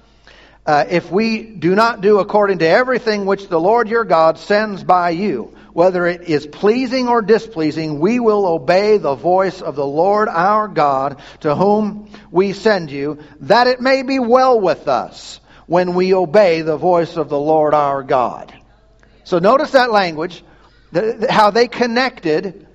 Uh, 0.67 0.85
if 0.89 1.11
we 1.11 1.43
do 1.43 1.75
not 1.75 2.01
do 2.01 2.19
according 2.19 2.59
to 2.59 2.69
everything 2.69 3.27
which 3.27 3.49
the 3.49 3.59
Lord 3.59 3.89
your 3.89 4.05
God 4.05 4.39
sends 4.39 4.85
by 4.85 5.11
you, 5.11 5.57
whether 5.73 6.07
it 6.07 6.23
is 6.23 6.47
pleasing 6.47 7.09
or 7.09 7.23
displeasing, 7.23 8.01
we 8.01 8.21
will 8.21 8.47
obey 8.47 8.99
the 8.99 9.15
voice 9.15 9.63
of 9.63 9.77
the 9.77 9.87
Lord 9.87 10.29
our 10.29 10.69
God, 10.69 11.21
to 11.41 11.55
whom 11.55 12.11
we 12.31 12.53
send 12.53 12.91
you, 12.91 13.19
that 13.41 13.67
it 13.67 13.81
may 13.81 14.03
be 14.03 14.19
well 14.19 14.61
with 14.61 14.89
us 14.89 15.41
when 15.67 15.95
we 15.95 16.15
obey 16.15 16.63
the 16.63 16.77
voice 16.77 17.17
of 17.17 17.29
the 17.29 17.39
Lord 17.39 17.75
our 17.75 18.03
God. 18.03 18.53
So 19.25 19.39
notice 19.39 19.73
that 19.73 19.93
language, 19.93 20.43
how 21.29 21.51
they 21.51 21.69
connected 21.69 22.67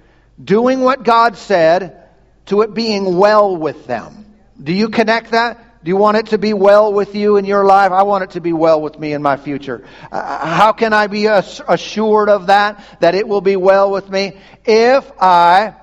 doing 0.41 0.81
what 0.81 1.03
God 1.03 1.37
said 1.37 2.03
to 2.45 2.61
it 2.61 2.73
being 2.73 3.17
well 3.17 3.57
with 3.57 3.87
them. 3.87 4.25
Do 4.61 4.71
you 4.71 4.89
connect 4.89 5.31
that? 5.31 5.61
Do 5.85 5.89
you 5.89 5.97
want 5.97 6.17
it 6.17 6.25
to 6.27 6.39
be 6.39 6.51
well 6.55 6.91
with 6.91 7.13
you 7.13 7.37
in 7.37 7.45
your 7.45 7.63
life? 7.63 7.91
I 7.91 8.01
want 8.01 8.23
it 8.23 8.31
to 8.31 8.41
be 8.41 8.53
well 8.53 8.81
with 8.81 8.97
me 8.97 9.13
in 9.13 9.21
my 9.21 9.37
future. 9.37 9.85
Uh, 10.11 10.43
how 10.43 10.71
can 10.71 10.93
I 10.93 11.05
be 11.05 11.27
assured 11.27 12.27
of 12.27 12.47
that, 12.47 12.83
that 13.01 13.13
it 13.13 13.27
will 13.27 13.39
be 13.39 13.55
well 13.55 13.91
with 13.91 14.09
me? 14.09 14.35
If 14.65 15.11
I 15.21 15.75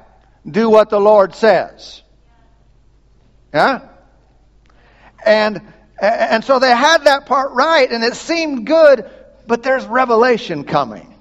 do 0.44 0.68
what 0.68 0.90
the 0.90 0.98
Lord 0.98 1.36
says. 1.36 2.02
Yeah? 3.54 3.90
And, 5.24 5.62
and 6.00 6.42
so 6.42 6.58
they 6.58 6.74
had 6.74 7.04
that 7.04 7.26
part 7.26 7.52
right, 7.52 7.88
and 7.88 8.02
it 8.02 8.16
seemed 8.16 8.66
good, 8.66 9.08
but 9.46 9.62
there's 9.62 9.84
revelation 9.84 10.64
coming. 10.64 11.14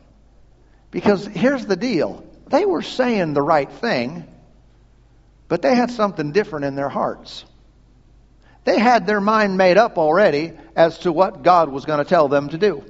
Because 0.89 1.23
here's 1.27 1.67
the 1.67 1.75
deal 1.75 2.25
they 2.47 2.65
were 2.65 2.81
saying 2.81 3.35
the 3.35 3.43
right 3.43 3.71
thing, 3.71 4.25
but 5.47 5.61
they 5.61 5.75
had 5.75 5.91
something 5.91 6.31
different 6.31 6.65
in 6.65 6.73
their 6.73 6.89
hearts. 6.89 7.45
They 8.63 8.79
had 8.79 9.07
their 9.07 9.21
mind 9.21 9.57
made 9.57 9.77
up 9.77 9.97
already 9.97 10.53
as 10.75 10.99
to 10.99 11.11
what 11.11 11.41
God 11.41 11.69
was 11.69 11.85
going 11.85 11.99
to 11.99 12.05
tell 12.05 12.27
them 12.27 12.49
to 12.49 12.57
do. 12.57 12.83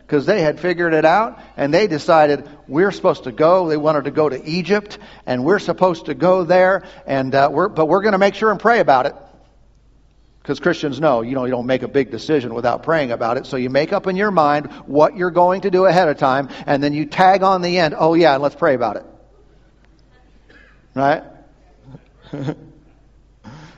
Because 0.00 0.26
they 0.26 0.42
had 0.42 0.60
figured 0.60 0.92
it 0.92 1.04
out 1.04 1.40
and 1.56 1.72
they 1.72 1.86
decided 1.86 2.48
we're 2.68 2.90
supposed 2.90 3.24
to 3.24 3.32
go. 3.32 3.68
They 3.68 3.76
wanted 3.76 4.04
to 4.04 4.10
go 4.10 4.28
to 4.28 4.44
Egypt 4.44 4.98
and 5.24 5.44
we're 5.44 5.60
supposed 5.60 6.06
to 6.06 6.14
go 6.14 6.44
there, 6.44 6.82
and 7.06 7.34
uh, 7.34 7.48
we're, 7.50 7.68
but 7.68 7.86
we're 7.86 8.02
going 8.02 8.12
to 8.12 8.18
make 8.18 8.34
sure 8.34 8.50
and 8.50 8.60
pray 8.60 8.80
about 8.80 9.06
it. 9.06 9.14
Because 10.42 10.60
Christians 10.60 11.00
know, 11.00 11.22
you 11.22 11.34
know, 11.34 11.46
you 11.46 11.52
don't 11.52 11.64
make 11.64 11.82
a 11.82 11.88
big 11.88 12.10
decision 12.10 12.52
without 12.52 12.82
praying 12.82 13.12
about 13.12 13.38
it. 13.38 13.46
So 13.46 13.56
you 13.56 13.70
make 13.70 13.94
up 13.94 14.06
in 14.06 14.14
your 14.14 14.30
mind 14.30 14.70
what 14.84 15.16
you're 15.16 15.30
going 15.30 15.62
to 15.62 15.70
do 15.70 15.86
ahead 15.86 16.08
of 16.08 16.18
time, 16.18 16.50
and 16.66 16.82
then 16.82 16.92
you 16.92 17.06
tag 17.06 17.42
on 17.42 17.62
the 17.62 17.78
end, 17.78 17.94
oh 17.96 18.12
yeah, 18.12 18.36
let's 18.36 18.54
pray 18.54 18.74
about 18.74 18.96
it. 18.96 19.06
Right? 20.94 21.22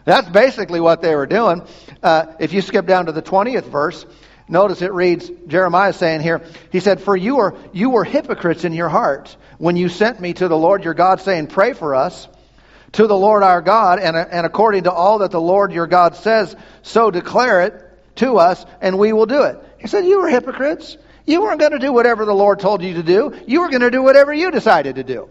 That's 0.07 0.29
basically 0.29 0.81
what 0.81 1.03
they 1.03 1.14
were 1.14 1.27
doing. 1.27 1.62
Uh, 2.01 2.27
if 2.38 2.53
you 2.53 2.62
skip 2.62 2.87
down 2.87 3.07
to 3.07 3.12
the 3.12 3.23
20th 3.23 3.64
verse, 3.64 4.07
notice 4.49 4.81
it 4.81 4.92
reads, 4.92 5.29
Jeremiah 5.49 5.92
saying 5.92 6.21
here, 6.21 6.42
he 6.71 6.79
said, 6.79 7.01
For 7.01 7.16
you 7.16 7.37
were, 7.37 7.59
you 7.73 7.90
were 7.90 8.05
hypocrites 8.05 8.64
in 8.64 8.73
your 8.73 8.88
heart 8.88 9.37
when 9.59 9.77
you 9.77 9.88
sent 9.88 10.21
me 10.21 10.33
to 10.35 10.47
the 10.47 10.57
Lord 10.57 10.85
your 10.85 10.95
God, 10.95 11.21
saying, 11.21 11.49
Pray 11.49 11.73
for 11.73 11.97
us 11.97 12.29
to 12.92 13.09
the 13.09 13.16
Lord 13.16 13.42
our 13.42 13.61
God, 13.61 13.99
and, 13.99 14.16
and 14.16 14.47
according 14.47 14.85
to 14.85 14.92
all 14.92 15.19
that 15.19 15.33
the 15.33 15.40
Lord 15.40 15.73
your 15.73 15.88
God 15.88 16.14
says, 16.14 16.55
so 16.83 17.11
declare 17.11 17.62
it 17.62 18.16
to 18.16 18.38
us, 18.38 18.64
and 18.81 18.99
we 18.99 19.12
will 19.12 19.27
do 19.27 19.42
it. 19.42 19.59
He 19.79 19.88
said, 19.88 20.07
You 20.07 20.21
were 20.21 20.29
hypocrites. 20.29 20.97
You 21.27 21.42
weren't 21.42 21.59
going 21.59 21.73
to 21.73 21.81
do 21.81 21.92
whatever 21.92 22.25
the 22.25 22.33
Lord 22.33 22.61
told 22.61 22.83
you 22.83 22.95
to 22.95 23.03
do. 23.03 23.37
You 23.49 23.62
were 23.62 23.69
going 23.69 23.81
to 23.81 23.90
do 23.90 24.05
whatever 24.05 24.33
you 24.33 24.53
decided 24.53 24.95
to 24.95 25.03
do. 25.03 25.29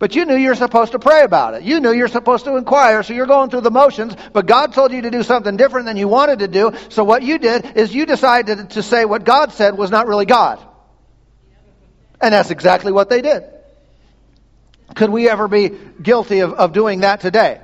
But 0.00 0.16
you 0.16 0.24
knew 0.24 0.34
you're 0.34 0.54
supposed 0.54 0.92
to 0.92 0.98
pray 0.98 1.24
about 1.24 1.52
it. 1.52 1.62
You 1.62 1.78
knew 1.78 1.92
you're 1.92 2.08
supposed 2.08 2.46
to 2.46 2.56
inquire, 2.56 3.02
so 3.02 3.12
you're 3.12 3.26
going 3.26 3.50
through 3.50 3.60
the 3.60 3.70
motions, 3.70 4.16
but 4.32 4.46
God 4.46 4.72
told 4.72 4.92
you 4.92 5.02
to 5.02 5.10
do 5.10 5.22
something 5.22 5.58
different 5.58 5.84
than 5.84 5.98
you 5.98 6.08
wanted 6.08 6.38
to 6.38 6.48
do. 6.48 6.72
So 6.88 7.04
what 7.04 7.22
you 7.22 7.38
did 7.38 7.76
is 7.76 7.94
you 7.94 8.06
decided 8.06 8.70
to 8.70 8.82
say 8.82 9.04
what 9.04 9.24
God 9.24 9.52
said 9.52 9.76
was 9.76 9.90
not 9.90 10.08
really 10.08 10.24
God. 10.24 10.58
And 12.18 12.32
that's 12.32 12.50
exactly 12.50 12.92
what 12.92 13.10
they 13.10 13.20
did. 13.20 13.44
Could 14.94 15.10
we 15.10 15.28
ever 15.28 15.48
be 15.48 15.68
guilty 16.02 16.40
of, 16.40 16.54
of 16.54 16.72
doing 16.72 17.00
that 17.00 17.20
today? 17.20 17.60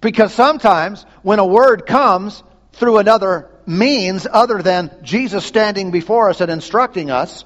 Because 0.00 0.32
sometimes 0.32 1.04
when 1.20 1.38
a 1.38 1.46
word 1.46 1.84
comes 1.84 2.42
through 2.72 2.96
another 2.96 3.50
means 3.66 4.26
other 4.26 4.62
than 4.62 4.90
Jesus 5.02 5.44
standing 5.44 5.90
before 5.90 6.30
us 6.30 6.40
and 6.40 6.50
instructing 6.50 7.10
us, 7.10 7.44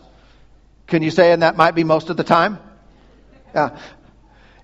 can 0.87 1.03
you 1.03 1.11
say, 1.11 1.33
and 1.33 1.43
that 1.43 1.57
might 1.57 1.75
be 1.75 1.83
most 1.83 2.09
of 2.09 2.17
the 2.17 2.25
time? 2.25 2.61
Yeah. 3.55 3.79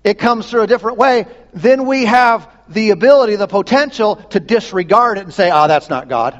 It 0.03 0.17
comes 0.17 0.49
through 0.49 0.61
a 0.61 0.67
different 0.67 0.97
way, 0.97 1.25
then 1.53 1.85
we 1.85 2.05
have 2.05 2.49
the 2.69 2.91
ability, 2.91 3.35
the 3.35 3.47
potential 3.47 4.15
to 4.15 4.39
disregard 4.39 5.17
it 5.17 5.21
and 5.21 5.33
say, 5.33 5.49
ah, 5.49 5.65
oh, 5.65 5.67
that's 5.67 5.89
not 5.89 6.07
God. 6.07 6.39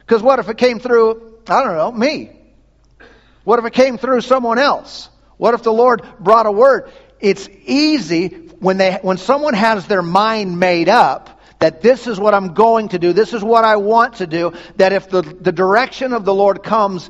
Because 0.00 0.22
what 0.22 0.38
if 0.38 0.48
it 0.48 0.58
came 0.58 0.78
through, 0.78 1.40
I 1.48 1.64
don't 1.64 1.76
know, 1.76 1.90
me? 1.92 2.30
What 3.44 3.58
if 3.58 3.64
it 3.64 3.72
came 3.72 3.96
through 3.96 4.20
someone 4.20 4.58
else? 4.58 5.08
What 5.36 5.54
if 5.54 5.62
the 5.62 5.72
Lord 5.72 6.02
brought 6.20 6.46
a 6.46 6.52
word? 6.52 6.90
It's 7.20 7.48
easy 7.64 8.28
when 8.60 8.76
they, 8.76 8.98
when 9.02 9.16
someone 9.16 9.54
has 9.54 9.86
their 9.86 10.02
mind 10.02 10.58
made 10.58 10.88
up 10.88 11.40
that 11.58 11.80
this 11.80 12.06
is 12.06 12.20
what 12.20 12.34
I'm 12.34 12.54
going 12.54 12.88
to 12.88 12.98
do, 12.98 13.12
this 13.12 13.32
is 13.32 13.42
what 13.42 13.64
I 13.64 13.76
want 13.76 14.16
to 14.16 14.26
do, 14.26 14.52
that 14.76 14.92
if 14.92 15.08
the, 15.08 15.22
the 15.22 15.52
direction 15.52 16.12
of 16.12 16.24
the 16.24 16.34
Lord 16.34 16.62
comes 16.62 17.08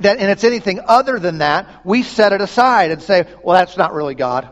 that, 0.00 0.18
and 0.18 0.30
it's 0.30 0.44
anything 0.44 0.80
other 0.86 1.18
than 1.18 1.38
that, 1.38 1.84
we 1.84 2.02
set 2.02 2.32
it 2.32 2.40
aside 2.40 2.90
and 2.90 3.02
say, 3.02 3.26
well, 3.42 3.58
that's 3.58 3.76
not 3.76 3.92
really 3.92 4.14
God. 4.14 4.48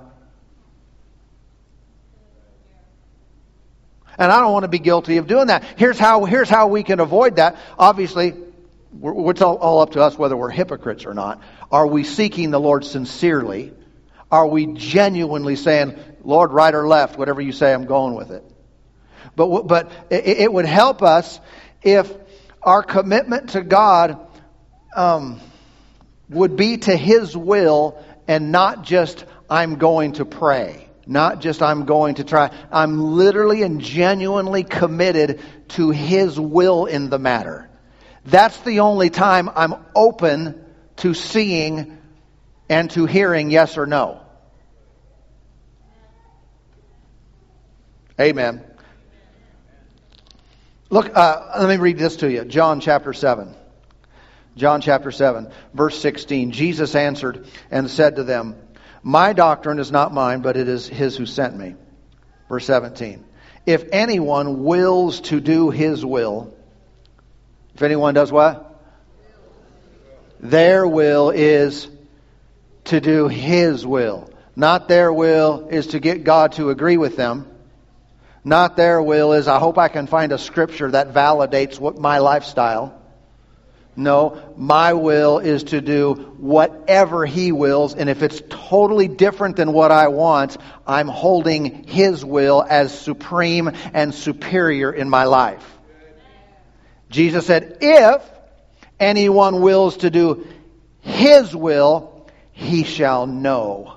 And 4.19 4.33
I 4.33 4.41
don't 4.41 4.53
want 4.53 4.65
to 4.65 4.69
be 4.69 4.79
guilty 4.79 5.19
of 5.19 5.27
doing 5.27 5.49
that. 5.49 5.63
Here's 5.77 5.99
how, 5.99 6.25
here's 6.25 6.49
how 6.49 6.69
we 6.69 6.83
can 6.83 7.01
avoid 7.01 7.37
that. 7.37 7.57
Obviously, 7.79 8.35
it's 9.03 9.43
all, 9.43 9.57
all 9.57 9.81
up 9.81 9.93
to 9.93 10.03
us 10.03 10.17
whether 10.17 10.37
we're 10.37 10.51
hypocrites 10.51 11.05
or 11.05 11.15
not. 11.15 11.43
Are 11.71 11.87
we 11.87 12.03
seeking 12.03 12.51
the 12.51 12.61
Lord 12.61 12.85
sincerely? 12.85 13.75
Are 14.31 14.47
we 14.47 14.67
genuinely 14.67 15.55
saying, 15.55 15.99
Lord, 16.25 16.53
right 16.53 16.75
or 16.75 16.89
left, 16.89 17.19
whatever 17.19 17.41
you 17.41 17.53
say, 17.53 17.73
I'm 17.73 17.85
going 17.85 18.15
with 18.15 18.31
it? 18.31 18.43
But, 19.37 19.67
but 19.67 19.93
it, 20.11 20.27
it 20.27 20.53
would 20.53 20.65
help 20.65 21.03
us 21.03 21.39
if 21.83 22.13
our 22.63 22.83
commitment 22.83 23.51
to 23.51 23.63
God 23.63 24.26
um, 24.97 25.41
would 26.29 26.57
be 26.57 26.79
to 26.79 26.97
His 26.97 27.37
will 27.37 28.03
and 28.27 28.53
not 28.53 28.83
just, 28.83 29.25
I'm 29.49 29.77
going 29.77 30.13
to 30.15 30.25
pray. 30.25 30.89
Not 31.07 31.41
just, 31.41 31.63
I'm 31.63 31.85
going 31.85 32.17
to 32.17 32.25
try. 32.25 32.51
I'm 32.73 32.99
literally 32.99 33.63
and 33.63 33.81
genuinely 33.81 34.65
committed 34.65 35.41
to 35.69 35.91
His 35.91 36.39
will 36.39 36.87
in 36.87 37.11
the 37.11 37.19
matter. 37.19 37.69
That's 38.25 38.59
the 38.63 38.81
only 38.81 39.11
time 39.11 39.49
I'm 39.55 39.75
open 39.95 40.65
to 40.97 41.15
seeing 41.15 41.97
and 42.69 42.91
to 42.93 43.07
hearing 43.07 43.51
yes 43.51 43.79
or 43.79 43.87
no. 43.87 44.21
Amen. 48.19 48.65
Look, 50.89 51.15
uh, 51.15 51.59
let 51.59 51.69
me 51.69 51.77
read 51.77 51.99
this 51.99 52.17
to 52.17 52.31
you. 52.31 52.45
John 52.45 52.81
chapter 52.81 53.13
7. 53.13 53.55
John 54.57 54.81
chapter 54.81 55.11
7, 55.11 55.51
verse 55.75 55.99
16. 56.01 56.51
Jesus 56.51 56.95
answered 56.95 57.47
and 57.71 57.91
said 57.91 58.17
to 58.17 58.25
them, 58.25 58.57
My 59.03 59.35
doctrine 59.35 59.79
is 59.79 59.93
not 59.93 60.15
mine, 60.15 60.41
but 60.41 60.57
it 60.57 60.67
is 60.67 60.89
his 60.89 61.17
who 61.17 61.27
sent 61.27 61.57
me. 61.57 61.75
Verse 62.49 62.65
17. 62.67 63.25
If 63.67 63.85
anyone 63.93 64.65
wills 64.65 65.21
to 65.23 65.41
do 65.41 65.71
his 65.71 66.05
will, 66.05 66.55
if 67.75 67.83
anyone 67.83 68.15
does 68.15 68.33
what? 68.33 68.81
Their 70.41 70.87
will 70.87 71.31
is 71.31 71.89
to 72.85 73.01
do 73.01 73.29
his 73.29 73.87
will. 73.87 74.31
Not 74.55 74.89
their 74.89 75.13
will 75.13 75.69
is 75.69 75.89
to 75.89 76.01
get 76.01 76.25
God 76.25 76.53
to 76.53 76.71
agree 76.71 76.97
with 76.97 77.17
them. 77.17 77.47
Not 78.45 78.77
their 78.77 79.03
will 79.03 79.33
is, 79.33 79.49
I 79.49 79.59
hope 79.59 79.77
I 79.77 79.89
can 79.89 80.07
find 80.07 80.33
a 80.33 80.39
scripture 80.39 80.91
that 80.93 81.13
validates 81.13 81.79
what 81.81 81.99
my 81.99 82.19
lifestyle. 82.19 82.96
No, 83.97 84.55
my 84.57 84.93
will 84.93 85.39
is 85.39 85.65
to 85.65 85.81
do 85.81 86.15
whatever 86.39 87.25
He 87.25 87.51
wills, 87.51 87.95
and 87.95 88.11
if 88.11 88.23
it's 88.23 88.43
totally 88.49 89.09
different 89.09 89.57
than 89.57 89.73
what 89.73 89.91
I 89.91 90.09
want, 90.09 90.57
I'm 90.87 91.09
holding 91.09 91.85
His 91.85 92.25
will 92.25 92.65
as 92.69 92.97
supreme 92.97 93.71
and 93.95 94.15
superior 94.15 94.93
in 94.93 95.09
my 95.09 95.25
life. 95.25 95.67
Jesus 97.09 97.47
said, 97.47 97.79
If 97.81 98.23
anyone 99.01 99.63
wills 99.63 99.99
to 99.99 100.11
do 100.11 100.47
His 101.01 101.57
will, 101.57 102.17
he 102.57 102.85
shall 102.85 103.27
know 103.27 103.97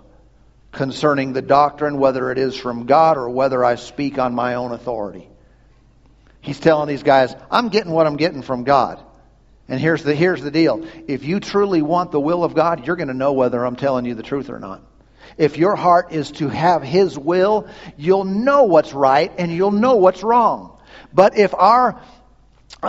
concerning 0.73 1.31
the 1.31 1.41
doctrine, 1.41 1.97
whether 1.97 2.29
it 2.29 2.37
is 2.37 2.57
from 2.57 2.85
God 2.85 3.17
or 3.17 3.29
whether 3.29 3.63
I 3.63 3.75
speak 3.75 4.19
on 4.19 4.35
my 4.35 4.55
own 4.55 4.73
authority. 4.73 5.29
He's 6.41 6.59
telling 6.59 6.89
these 6.89 7.03
guys, 7.03 7.33
I'm 7.49 7.69
getting 7.69 7.93
what 7.93 8.05
I'm 8.05 8.17
getting 8.17 8.41
from 8.41 8.65
God. 8.65 9.01
And 9.69 9.79
here's 9.79 10.03
the, 10.03 10.15
here's 10.15 10.41
the 10.41 10.49
deal. 10.49 10.85
If 11.07 11.23
you 11.23 11.39
truly 11.39 11.83
want 11.83 12.11
the 12.11 12.19
will 12.19 12.43
of 12.43 12.55
God, 12.55 12.87
you're 12.87 12.95
going 12.95 13.09
to 13.09 13.13
know 13.13 13.33
whether 13.33 13.63
I'm 13.63 13.75
telling 13.75 14.05
you 14.05 14.15
the 14.15 14.23
truth 14.23 14.49
or 14.49 14.59
not. 14.59 14.81
If 15.37 15.57
your 15.57 15.75
heart 15.75 16.11
is 16.11 16.31
to 16.33 16.49
have 16.49 16.81
His 16.81 17.17
will, 17.17 17.67
you'll 17.95 18.25
know 18.25 18.63
what's 18.63 18.93
right 18.93 19.31
and 19.37 19.51
you'll 19.51 19.71
know 19.71 19.97
what's 19.97 20.23
wrong. 20.23 20.79
But 21.13 21.37
if 21.37 21.53
our 21.53 22.01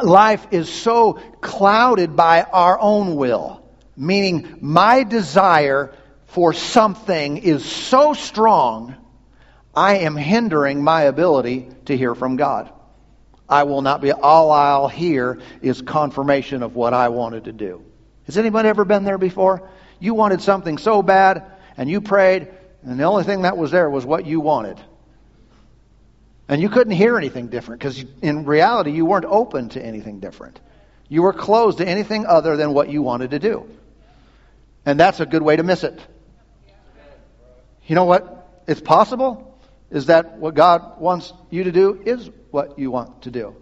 life 0.03 0.47
is 0.53 0.73
so 0.73 1.21
clouded 1.43 2.17
by 2.17 2.43
our 2.43 2.81
own 2.81 3.15
will, 3.15 3.63
meaning 3.95 4.57
my 4.63 5.03
desire 5.03 5.93
for 6.29 6.55
something 6.55 7.37
is 7.37 7.63
so 7.65 8.15
strong, 8.15 8.97
I 9.75 9.99
am 9.99 10.17
hindering 10.17 10.83
my 10.83 11.03
ability 11.03 11.69
to 11.85 11.97
hear 11.97 12.15
from 12.15 12.37
God. 12.37 12.73
I 13.51 13.65
will 13.65 13.83
not 13.83 14.01
be, 14.01 14.13
all 14.13 14.53
I'll 14.53 14.89
hear 14.89 15.41
is 15.61 15.83
confirmation 15.83 16.63
of 16.63 16.77
what 16.77 16.95
I 16.95 17.09
wanted 17.09 17.45
to 17.45 17.53
do. 17.53 17.85
Has 18.27 18.39
anybody 18.39 18.69
ever 18.69 18.85
been 18.85 19.03
there 19.03 19.19
before? 19.19 19.69
You 19.99 20.15
wanted 20.15 20.41
something 20.41 20.79
so 20.79 21.03
bad, 21.03 21.45
and 21.77 21.91
you 21.91 22.01
prayed, 22.01 22.47
and 22.83 22.99
the 22.99 23.05
only 23.05 23.25
thing 23.25 23.43
that 23.43 23.57
was 23.57 23.73
there 23.73 23.91
was 23.91 24.07
what 24.07 24.25
you 24.25 24.41
wanted. 24.41 24.81
And 26.49 26.63
you 26.63 26.69
couldn't 26.69 26.93
hear 26.93 27.19
anything 27.19 27.49
different 27.49 27.81
because 27.81 28.05
in 28.23 28.45
reality, 28.45 28.93
you 28.93 29.05
weren't 29.05 29.25
open 29.25 29.69
to 29.71 29.85
anything 29.85 30.21
different. 30.21 30.61
You 31.09 31.23
were 31.23 31.33
closed 31.33 31.79
to 31.79 31.87
anything 31.87 32.27
other 32.27 32.57
than 32.57 32.73
what 32.73 32.89
you 32.89 33.03
wanted 33.03 33.33
to 33.33 33.41
do. 33.41 33.69
And 34.87 34.99
that's 34.99 35.19
a 35.19 35.27
good 35.27 35.43
way 35.43 35.57
to 35.57 35.63
miss 35.65 35.83
it. 35.83 35.99
You 37.87 37.97
know 37.97 38.05
what? 38.05 38.63
It's 38.69 38.81
possible 38.81 39.50
is 39.91 40.07
that 40.07 40.39
what 40.39 40.55
God 40.55 41.01
wants 41.01 41.33
you 41.51 41.65
to 41.65 41.73
do 41.73 42.01
is 42.05 42.31
what 42.51 42.79
you 42.79 42.91
want 42.91 43.23
to 43.23 43.31
do. 43.31 43.57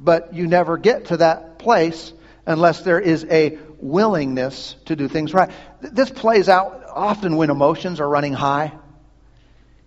But 0.00 0.34
you 0.34 0.46
never 0.46 0.76
get 0.76 1.06
to 1.06 1.18
that 1.18 1.58
place 1.58 2.12
unless 2.46 2.80
there 2.82 3.00
is 3.00 3.24
a 3.30 3.58
willingness 3.78 4.76
to 4.86 4.96
do 4.96 5.08
things 5.08 5.32
right. 5.32 5.50
This 5.80 6.10
plays 6.10 6.48
out 6.48 6.84
often 6.88 7.36
when 7.36 7.50
emotions 7.50 8.00
are 8.00 8.08
running 8.08 8.32
high. 8.32 8.72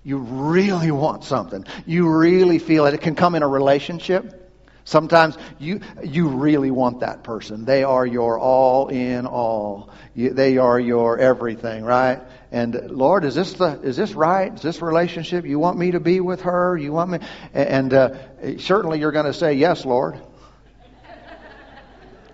You 0.03 0.17
really 0.17 0.91
want 0.91 1.23
something. 1.23 1.65
You 1.85 2.09
really 2.09 2.59
feel 2.59 2.85
it. 2.85 2.93
It 2.93 3.01
can 3.01 3.15
come 3.15 3.35
in 3.35 3.43
a 3.43 3.47
relationship. 3.47 4.41
Sometimes 4.83 5.35
you, 5.57 5.81
you 6.03 6.27
really 6.27 6.69
want 6.69 6.99
that 6.99 7.23
person. 7.23 7.65
They 7.65 7.83
are 7.83 8.05
your 8.05 8.37
all 8.37 8.89
in 8.89 9.25
all. 9.25 9.89
You, 10.13 10.29
they 10.29 10.59
are 10.59 10.79
your 10.79 11.17
everything, 11.17 11.83
right? 11.83 12.21
And 12.51 12.91
Lord, 12.91 13.25
is 13.25 13.35
this 13.35 13.53
the, 13.53 13.79
is 13.81 13.97
this 13.97 14.13
right? 14.13 14.53
Is 14.53 14.61
this 14.61 14.81
relationship? 14.81 15.45
You 15.45 15.59
want 15.59 15.77
me 15.77 15.91
to 15.91 15.99
be 15.99 16.19
with 16.19 16.41
her? 16.41 16.77
You 16.77 16.93
want 16.93 17.11
me? 17.11 17.19
And 17.53 17.93
uh, 17.93 18.57
certainly 18.59 18.99
you're 18.99 19.11
going 19.11 19.25
to 19.25 19.33
say, 19.33 19.53
yes, 19.53 19.85
Lord. 19.85 20.19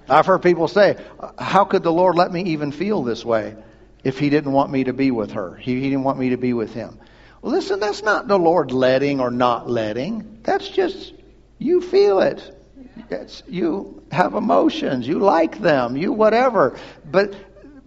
I've 0.09 0.25
heard 0.25 0.43
people 0.43 0.67
say, 0.67 0.97
how 1.39 1.63
could 1.63 1.83
the 1.83 1.91
Lord 1.91 2.15
let 2.15 2.31
me 2.31 2.43
even 2.43 2.71
feel 2.71 3.03
this 3.03 3.23
way 3.23 3.55
if 4.03 4.19
he 4.19 4.29
didn't 4.29 4.51
want 4.51 4.69
me 4.69 4.83
to 4.83 4.93
be 4.93 5.09
with 5.11 5.31
her? 5.31 5.55
He, 5.55 5.75
he 5.75 5.89
didn't 5.89 6.03
want 6.03 6.19
me 6.19 6.29
to 6.31 6.37
be 6.37 6.53
with 6.53 6.73
him. 6.73 6.99
Well, 7.41 7.53
listen, 7.53 7.79
that's 7.79 8.03
not 8.03 8.27
the 8.27 8.37
Lord 8.37 8.71
letting 8.71 9.19
or 9.21 9.31
not 9.31 9.69
letting. 9.69 10.39
That's 10.43 10.67
just 10.67 11.13
you 11.57 11.81
feel 11.81 12.19
it. 12.19 12.57
It's, 13.09 13.41
you 13.47 14.03
have 14.11 14.33
emotions. 14.35 15.07
You 15.07 15.19
like 15.19 15.59
them. 15.59 15.95
You 15.95 16.11
whatever. 16.11 16.77
But 17.05 17.33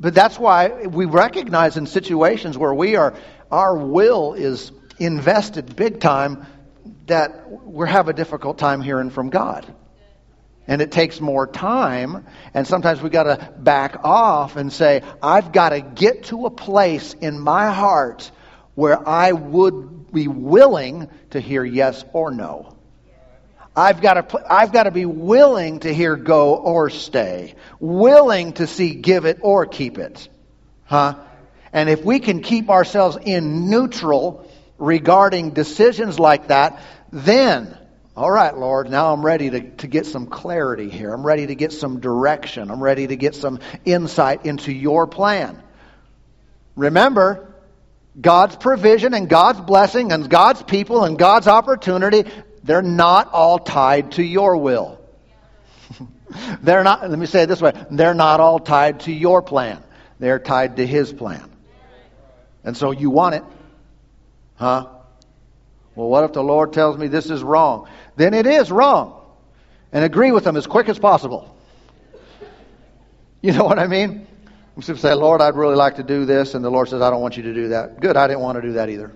but 0.04 0.12
that's 0.12 0.38
why 0.38 0.68
we 0.84 1.06
recognize 1.06 1.78
in 1.78 1.86
situations 1.86 2.58
where 2.58 2.74
we 2.74 2.96
are 2.96 3.14
our 3.50 3.74
will 3.74 4.34
is 4.34 4.70
invested 4.98 5.74
big 5.76 5.98
time 5.98 6.46
that 7.06 7.64
we 7.64 7.88
have 7.88 8.08
a 8.08 8.12
difficult 8.12 8.58
time 8.58 8.82
hearing 8.82 9.08
from 9.08 9.30
God. 9.30 9.64
And 10.66 10.82
it 10.82 10.92
takes 10.92 11.22
more 11.22 11.46
time, 11.46 12.26
and 12.52 12.66
sometimes 12.66 13.00
we 13.00 13.08
got 13.08 13.22
to 13.22 13.54
back 13.56 14.04
off 14.04 14.56
and 14.56 14.70
say, 14.70 15.00
I've 15.22 15.52
got 15.52 15.70
to 15.70 15.80
get 15.80 16.24
to 16.24 16.44
a 16.44 16.50
place 16.50 17.14
in 17.14 17.40
my 17.40 17.72
heart 17.72 18.30
where 18.74 19.08
I 19.08 19.32
would 19.32 20.12
be 20.12 20.28
willing 20.28 21.08
to 21.30 21.40
hear 21.40 21.64
yes 21.64 22.04
or 22.12 22.30
no. 22.30 22.73
I've 23.76 24.00
got 24.00 24.28
to, 24.28 24.52
I've 24.52 24.72
got 24.72 24.84
to 24.84 24.90
be 24.90 25.04
willing 25.04 25.80
to 25.80 25.92
hear 25.92 26.16
go 26.16 26.54
or 26.54 26.90
stay. 26.90 27.54
Willing 27.80 28.52
to 28.54 28.66
see 28.66 28.94
give 28.94 29.24
it 29.24 29.38
or 29.40 29.66
keep 29.66 29.98
it. 29.98 30.28
Huh? 30.84 31.16
And 31.72 31.88
if 31.88 32.04
we 32.04 32.20
can 32.20 32.40
keep 32.40 32.70
ourselves 32.70 33.18
in 33.20 33.68
neutral 33.68 34.48
regarding 34.78 35.50
decisions 35.50 36.20
like 36.20 36.48
that, 36.48 36.80
then, 37.12 37.76
all 38.16 38.30
right, 38.30 38.56
Lord, 38.56 38.88
now 38.88 39.12
I'm 39.12 39.24
ready 39.24 39.50
to, 39.50 39.70
to 39.78 39.86
get 39.88 40.06
some 40.06 40.26
clarity 40.26 40.88
here. 40.88 41.12
I'm 41.12 41.26
ready 41.26 41.48
to 41.48 41.56
get 41.56 41.72
some 41.72 41.98
direction. 41.98 42.70
I'm 42.70 42.82
ready 42.82 43.08
to 43.08 43.16
get 43.16 43.34
some 43.34 43.58
insight 43.84 44.46
into 44.46 44.72
your 44.72 45.08
plan. 45.08 45.60
Remember, 46.76 47.52
God's 48.20 48.54
provision 48.54 49.14
and 49.14 49.28
God's 49.28 49.60
blessing 49.60 50.12
and 50.12 50.30
God's 50.30 50.62
people 50.62 51.02
and 51.02 51.18
God's 51.18 51.48
opportunity, 51.48 52.24
they're 52.64 52.82
not 52.82 53.30
all 53.32 53.58
tied 53.58 54.12
to 54.12 54.24
your 54.24 54.56
will. 54.56 54.98
they're 56.62 56.82
not, 56.82 57.08
let 57.08 57.18
me 57.18 57.26
say 57.26 57.42
it 57.42 57.46
this 57.46 57.60
way, 57.60 57.72
they're 57.90 58.14
not 58.14 58.40
all 58.40 58.58
tied 58.58 59.00
to 59.00 59.12
your 59.12 59.42
plan. 59.42 59.82
They're 60.18 60.38
tied 60.38 60.78
to 60.78 60.86
His 60.86 61.12
plan. 61.12 61.50
And 62.64 62.74
so 62.74 62.90
you 62.90 63.10
want 63.10 63.34
it. 63.34 63.44
Huh? 64.56 64.88
Well, 65.94 66.08
what 66.08 66.24
if 66.24 66.32
the 66.32 66.42
Lord 66.42 66.72
tells 66.72 66.96
me 66.96 67.08
this 67.08 67.28
is 67.28 67.42
wrong? 67.42 67.88
Then 68.16 68.32
it 68.32 68.46
is 68.46 68.70
wrong. 68.72 69.20
And 69.92 70.02
agree 70.02 70.32
with 70.32 70.46
Him 70.46 70.56
as 70.56 70.66
quick 70.66 70.88
as 70.88 70.98
possible. 70.98 71.54
You 73.42 73.52
know 73.56 73.64
what 73.64 73.78
I 73.78 73.86
mean? 73.86 74.26
We 74.74 74.82
should 74.82 74.98
say, 74.98 75.12
Lord, 75.12 75.42
I'd 75.42 75.54
really 75.54 75.76
like 75.76 75.96
to 75.96 76.02
do 76.02 76.24
this. 76.24 76.54
And 76.54 76.64
the 76.64 76.70
Lord 76.70 76.88
says, 76.88 77.02
I 77.02 77.10
don't 77.10 77.20
want 77.20 77.36
you 77.36 77.42
to 77.44 77.54
do 77.54 77.68
that. 77.68 78.00
Good, 78.00 78.16
I 78.16 78.26
didn't 78.26 78.40
want 78.40 78.56
to 78.56 78.62
do 78.62 78.72
that 78.72 78.88
either. 78.88 79.12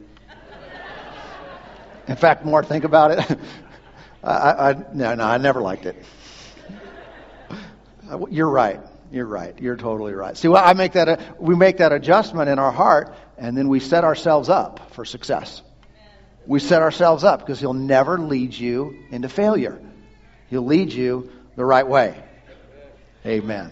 In 2.09 2.17
fact, 2.17 2.45
more 2.45 2.65
think 2.65 2.85
about 2.85 3.13
it. 3.13 3.39
I, 4.25 4.71
I, 4.71 4.85
no, 4.95 5.15
no, 5.15 5.25
I 5.25 5.39
never 5.39 5.61
liked 5.61 5.87
it. 5.87 6.03
You're 8.31 8.49
right. 8.49 8.81
You're 9.13 9.27
right. 9.27 9.59
You're 9.59 9.77
totally 9.77 10.13
right. 10.15 10.37
See, 10.37 10.49
well, 10.49 10.65
I 10.65 10.73
make 10.73 10.93
that 10.93 11.09
a, 11.09 11.35
we 11.39 11.55
make 11.55 11.79
that 11.79 11.93
adjustment 11.93 12.49
in 12.49 12.59
our 12.59 12.73
heart, 12.73 13.15
and 13.37 13.57
then 13.57 13.69
we 13.69 13.81
set 13.81 14.05
ourselves 14.05 14.49
up 14.49 14.95
for 14.95 15.05
success. 15.05 15.63
We 16.47 16.59
set 16.61 16.83
ourselves 16.83 17.25
up 17.25 17.41
because 17.41 17.61
He'll 17.61 17.75
never 17.75 18.19
lead 18.19 18.55
you 18.55 18.99
into 19.11 19.29
failure. 19.29 19.81
He'll 20.49 20.65
lead 20.65 20.93
you 20.93 21.31
the 21.57 21.65
right 21.65 21.87
way. 21.87 22.23
Amen. 23.27 23.71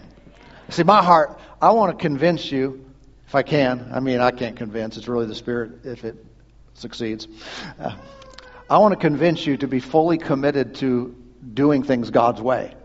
See, 0.69 0.83
my 0.83 1.03
heart, 1.03 1.39
I 1.61 1.71
want 1.71 1.97
to 1.97 2.01
convince 2.01 2.51
you, 2.51 2.85
if 3.27 3.33
I 3.33 3.41
can. 3.41 3.89
I 3.93 3.99
mean, 3.99 4.19
I 4.19 4.31
can't 4.31 4.55
convince. 4.55 4.97
It's 4.97 5.07
really 5.07 5.25
the 5.25 5.35
Spirit 5.35 5.85
if 5.85 6.03
it 6.03 6.23
succeeds. 6.75 7.27
Uh, 7.79 7.95
I 8.69 8.79
want 8.79 8.93
to 8.93 8.99
convince 8.99 9.45
you 9.45 9.57
to 9.57 9.67
be 9.67 9.79
fully 9.79 10.17
committed 10.17 10.75
to 10.75 11.15
doing 11.53 11.83
things 11.83 12.09
God's 12.09 12.41
way, 12.41 12.75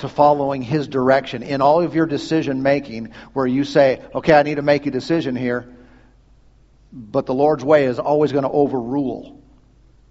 to 0.00 0.08
following 0.08 0.60
His 0.60 0.86
direction 0.86 1.42
in 1.42 1.62
all 1.62 1.80
of 1.80 1.94
your 1.94 2.06
decision 2.06 2.62
making, 2.62 3.12
where 3.32 3.46
you 3.46 3.64
say, 3.64 4.02
okay, 4.14 4.34
I 4.34 4.42
need 4.42 4.56
to 4.56 4.62
make 4.62 4.84
a 4.86 4.90
decision 4.90 5.34
here, 5.34 5.66
but 6.92 7.24
the 7.24 7.34
Lord's 7.34 7.64
way 7.64 7.84
is 7.84 7.98
always 7.98 8.32
going 8.32 8.44
to 8.44 8.50
overrule. 8.50 9.40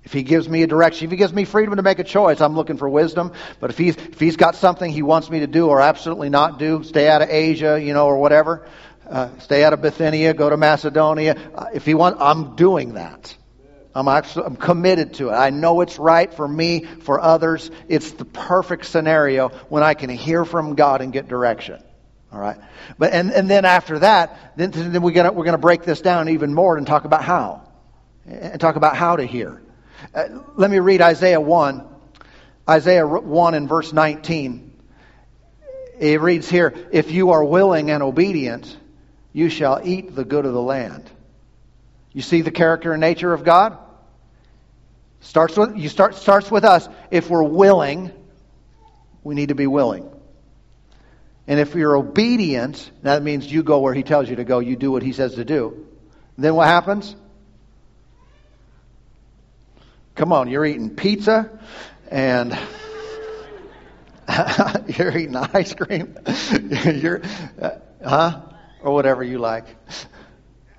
If 0.03 0.11
he 0.11 0.23
gives 0.23 0.49
me 0.49 0.63
a 0.63 0.67
direction, 0.67 1.05
if 1.05 1.11
he 1.11 1.17
gives 1.17 1.31
me 1.31 1.45
freedom 1.45 1.75
to 1.77 1.81
make 1.81 1.99
a 1.99 2.03
choice, 2.03 2.41
I'm 2.41 2.55
looking 2.55 2.75
for 2.75 2.89
wisdom. 2.89 3.31
But 3.61 3.69
if 3.69 3.77
he's, 3.77 3.95
if 3.95 4.19
he's 4.19 4.35
got 4.35 4.55
something 4.55 4.91
he 4.91 5.01
wants 5.01 5.29
me 5.29 5.39
to 5.41 5.47
do 5.47 5.67
or 5.69 5.79
absolutely 5.79 6.29
not 6.29 6.59
do, 6.59 6.83
stay 6.83 7.07
out 7.07 7.21
of 7.21 7.29
Asia, 7.29 7.81
you 7.81 7.93
know, 7.93 8.07
or 8.07 8.17
whatever, 8.17 8.67
uh, 9.09 9.29
stay 9.39 9.63
out 9.63 9.71
of 9.71 9.81
Bithynia, 9.81 10.33
go 10.33 10.49
to 10.49 10.57
Macedonia. 10.57 11.37
Uh, 11.55 11.67
if 11.73 11.85
he 11.85 11.93
wants, 11.93 12.19
I'm 12.21 12.57
doing 12.57 12.95
that. 12.95 13.33
I'm 13.95 14.07
actually, 14.07 14.45
I'm 14.45 14.55
committed 14.55 15.15
to 15.15 15.29
it. 15.29 15.33
I 15.33 15.51
know 15.51 15.81
it's 15.81 15.99
right 15.99 16.33
for 16.33 16.47
me, 16.47 16.83
for 16.83 17.19
others. 17.19 17.69
It's 17.87 18.11
the 18.11 18.25
perfect 18.25 18.85
scenario 18.85 19.49
when 19.69 19.83
I 19.83 19.93
can 19.93 20.09
hear 20.09 20.45
from 20.45 20.75
God 20.75 21.01
and 21.01 21.13
get 21.13 21.27
direction. 21.27 21.83
All 22.31 22.39
right. 22.39 22.57
But, 22.97 23.13
and, 23.13 23.31
and 23.31 23.49
then 23.49 23.65
after 23.65 23.99
that, 23.99 24.53
then, 24.57 24.71
then 24.71 25.01
we're 25.03 25.11
going 25.11 25.35
we're 25.35 25.45
gonna 25.45 25.59
break 25.59 25.83
this 25.83 26.01
down 26.01 26.29
even 26.29 26.53
more 26.53 26.77
and 26.77 26.87
talk 26.87 27.05
about 27.05 27.23
how. 27.23 27.69
And 28.25 28.59
talk 28.59 28.75
about 28.75 28.95
how 28.95 29.17
to 29.17 29.25
hear. 29.25 29.61
Uh, 30.15 30.39
let 30.55 30.71
me 30.71 30.79
read 30.79 31.01
Isaiah 31.01 31.41
1. 31.41 31.87
Isaiah 32.67 33.05
1 33.05 33.53
and 33.53 33.69
verse 33.69 33.93
19. 33.93 34.71
It 35.99 36.21
reads 36.21 36.49
here, 36.49 36.73
If 36.91 37.11
you 37.11 37.31
are 37.31 37.43
willing 37.43 37.91
and 37.91 38.01
obedient, 38.01 38.77
you 39.33 39.49
shall 39.49 39.81
eat 39.83 40.15
the 40.15 40.25
good 40.25 40.45
of 40.45 40.53
the 40.53 40.61
land. 40.61 41.09
You 42.13 42.21
see 42.21 42.41
the 42.41 42.51
character 42.51 42.91
and 42.91 43.01
nature 43.01 43.33
of 43.33 43.43
God? 43.43 43.77
Starts 45.21 45.57
with, 45.57 45.77
you 45.77 45.89
start, 45.89 46.15
starts 46.15 46.51
with 46.51 46.63
us. 46.63 46.87
If 47.09 47.29
we're 47.29 47.43
willing, 47.43 48.11
we 49.23 49.35
need 49.35 49.49
to 49.49 49.55
be 49.55 49.67
willing. 49.67 50.09
And 51.47 51.59
if 51.59 51.75
you're 51.75 51.95
obedient, 51.95 52.89
that 53.01 53.23
means 53.23 53.51
you 53.51 53.63
go 53.63 53.79
where 53.79 53.93
he 53.93 54.03
tells 54.03 54.29
you 54.29 54.37
to 54.37 54.43
go, 54.43 54.59
you 54.59 54.75
do 54.75 54.91
what 54.91 55.03
he 55.03 55.11
says 55.11 55.35
to 55.35 55.45
do. 55.45 55.87
Then 56.37 56.55
what 56.55 56.67
happens? 56.67 57.15
Come 60.15 60.31
on, 60.31 60.49
you're 60.49 60.65
eating 60.65 60.91
pizza 60.91 61.49
and 62.11 62.57
you're 64.97 65.17
eating 65.17 65.35
ice 65.35 65.73
cream. 65.73 66.17
you're, 66.85 67.21
uh, 67.61 67.71
huh? 68.05 68.41
Or 68.81 68.93
whatever 68.93 69.23
you 69.23 69.39
like. 69.39 69.65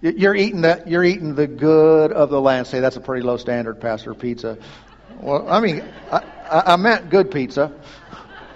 You're 0.04 0.34
eating 0.34 0.60
the, 0.60 0.82
you're 0.86 1.02
eating 1.02 1.34
the 1.34 1.46
good 1.46 2.12
of 2.12 2.28
the 2.28 2.38
land. 2.38 2.66
Say 2.66 2.80
that's 2.80 2.96
a 2.96 3.00
pretty 3.00 3.22
low 3.24 3.38
standard, 3.38 3.80
Pastor. 3.80 4.12
Pizza. 4.12 4.58
Well, 5.18 5.48
I 5.48 5.60
mean, 5.60 5.82
I, 6.12 6.22
I 6.50 6.76
meant 6.76 7.08
good 7.08 7.30
pizza. 7.30 7.72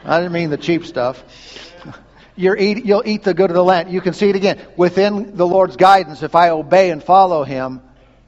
I 0.05 0.21
didn't 0.21 0.33
mean 0.33 0.51
the 0.51 0.59
cheap 0.59 0.85
stuff. 0.85 1.25
You're 2.37 2.55
eat, 2.55 2.85
you'll 2.85 3.03
eat 3.07 3.23
the 3.23 3.33
good 3.33 3.49
of 3.49 3.55
the 3.55 3.65
land. 3.65 3.91
You 3.91 4.03
can 4.03 4.13
see 4.13 4.29
it 4.29 4.37
again. 4.37 4.61
Within 4.77 5.39
the 5.39 5.47
Lord's 5.47 5.77
guidance, 5.77 6.23
if 6.23 6.35
I 6.35 6.51
obey 6.51 6.91
and 6.91 7.03
follow 7.03 7.45
Him, 7.45 7.81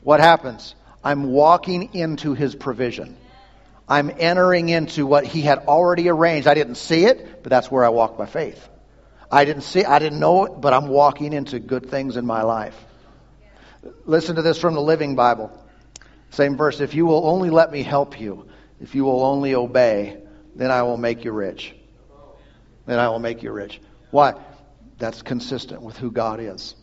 what 0.02 0.20
happens? 0.20 0.74
I'm 1.04 1.24
walking 1.24 1.92
into 1.94 2.32
his 2.32 2.54
provision. 2.54 3.18
I'm 3.86 4.10
entering 4.18 4.70
into 4.70 5.04
what 5.06 5.26
he 5.26 5.42
had 5.42 5.58
already 5.58 6.08
arranged. 6.08 6.48
I 6.48 6.54
didn't 6.54 6.76
see 6.76 7.04
it, 7.04 7.42
but 7.42 7.50
that's 7.50 7.70
where 7.70 7.84
I 7.84 7.90
walk 7.90 8.16
by 8.16 8.24
faith. 8.24 8.66
I 9.30 9.44
didn't 9.44 9.62
see 9.62 9.84
I 9.84 9.98
didn't 9.98 10.20
know 10.20 10.46
it, 10.46 10.60
but 10.60 10.72
I'm 10.72 10.88
walking 10.88 11.34
into 11.34 11.58
good 11.58 11.90
things 11.90 12.16
in 12.16 12.24
my 12.24 12.42
life. 12.42 12.76
Listen 14.04 14.36
to 14.36 14.42
this 14.42 14.58
from 14.58 14.74
the 14.74 14.82
Living 14.82 15.16
Bible. 15.16 15.50
Same 16.30 16.56
verse. 16.56 16.80
If 16.80 16.94
you 16.94 17.06
will 17.06 17.26
only 17.26 17.50
let 17.50 17.72
me 17.72 17.82
help 17.82 18.20
you, 18.20 18.48
if 18.80 18.94
you 18.94 19.04
will 19.04 19.24
only 19.24 19.54
obey, 19.54 20.18
then 20.54 20.70
I 20.70 20.82
will 20.82 20.96
make 20.96 21.24
you 21.24 21.32
rich. 21.32 21.74
Then 22.86 22.98
I 22.98 23.08
will 23.08 23.18
make 23.18 23.42
you 23.42 23.52
rich. 23.52 23.80
Why? 24.10 24.34
That's 24.98 25.22
consistent 25.22 25.82
with 25.82 25.96
who 25.96 26.10
God 26.10 26.40
is. 26.40 26.74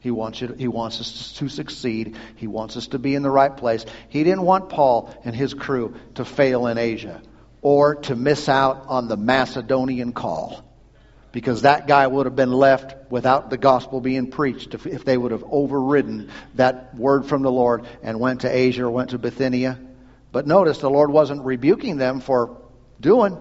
He 0.00 0.10
wants, 0.10 0.40
you 0.40 0.48
to, 0.48 0.54
he 0.54 0.68
wants 0.68 1.00
us 1.00 1.32
to 1.38 1.48
succeed. 1.48 2.16
He 2.36 2.46
wants 2.46 2.76
us 2.76 2.88
to 2.88 2.98
be 2.98 3.14
in 3.14 3.22
the 3.22 3.30
right 3.30 3.54
place. 3.56 3.84
He 4.08 4.22
didn't 4.22 4.42
want 4.42 4.68
Paul 4.68 5.12
and 5.24 5.34
his 5.34 5.52
crew 5.52 5.96
to 6.14 6.24
fail 6.24 6.68
in 6.68 6.78
Asia 6.78 7.22
or 7.60 7.96
to 7.96 8.14
miss 8.14 8.48
out 8.48 8.84
on 8.86 9.08
the 9.08 9.16
Macedonian 9.16 10.12
call 10.12 10.65
because 11.36 11.60
that 11.60 11.86
guy 11.86 12.06
would 12.06 12.24
have 12.24 12.34
been 12.34 12.50
left 12.50 13.10
without 13.10 13.50
the 13.50 13.58
gospel 13.58 14.00
being 14.00 14.30
preached 14.30 14.72
if, 14.72 14.86
if 14.86 15.04
they 15.04 15.18
would 15.18 15.32
have 15.32 15.44
overridden 15.46 16.30
that 16.54 16.94
word 16.94 17.26
from 17.26 17.42
the 17.42 17.52
Lord 17.52 17.84
and 18.02 18.18
went 18.18 18.40
to 18.40 18.48
Asia 18.48 18.84
or 18.84 18.90
went 18.90 19.10
to 19.10 19.18
Bithynia. 19.18 19.78
But 20.32 20.46
notice 20.46 20.78
the 20.78 20.88
Lord 20.88 21.10
wasn't 21.10 21.44
rebuking 21.44 21.98
them 21.98 22.20
for 22.20 22.62
doing. 23.02 23.36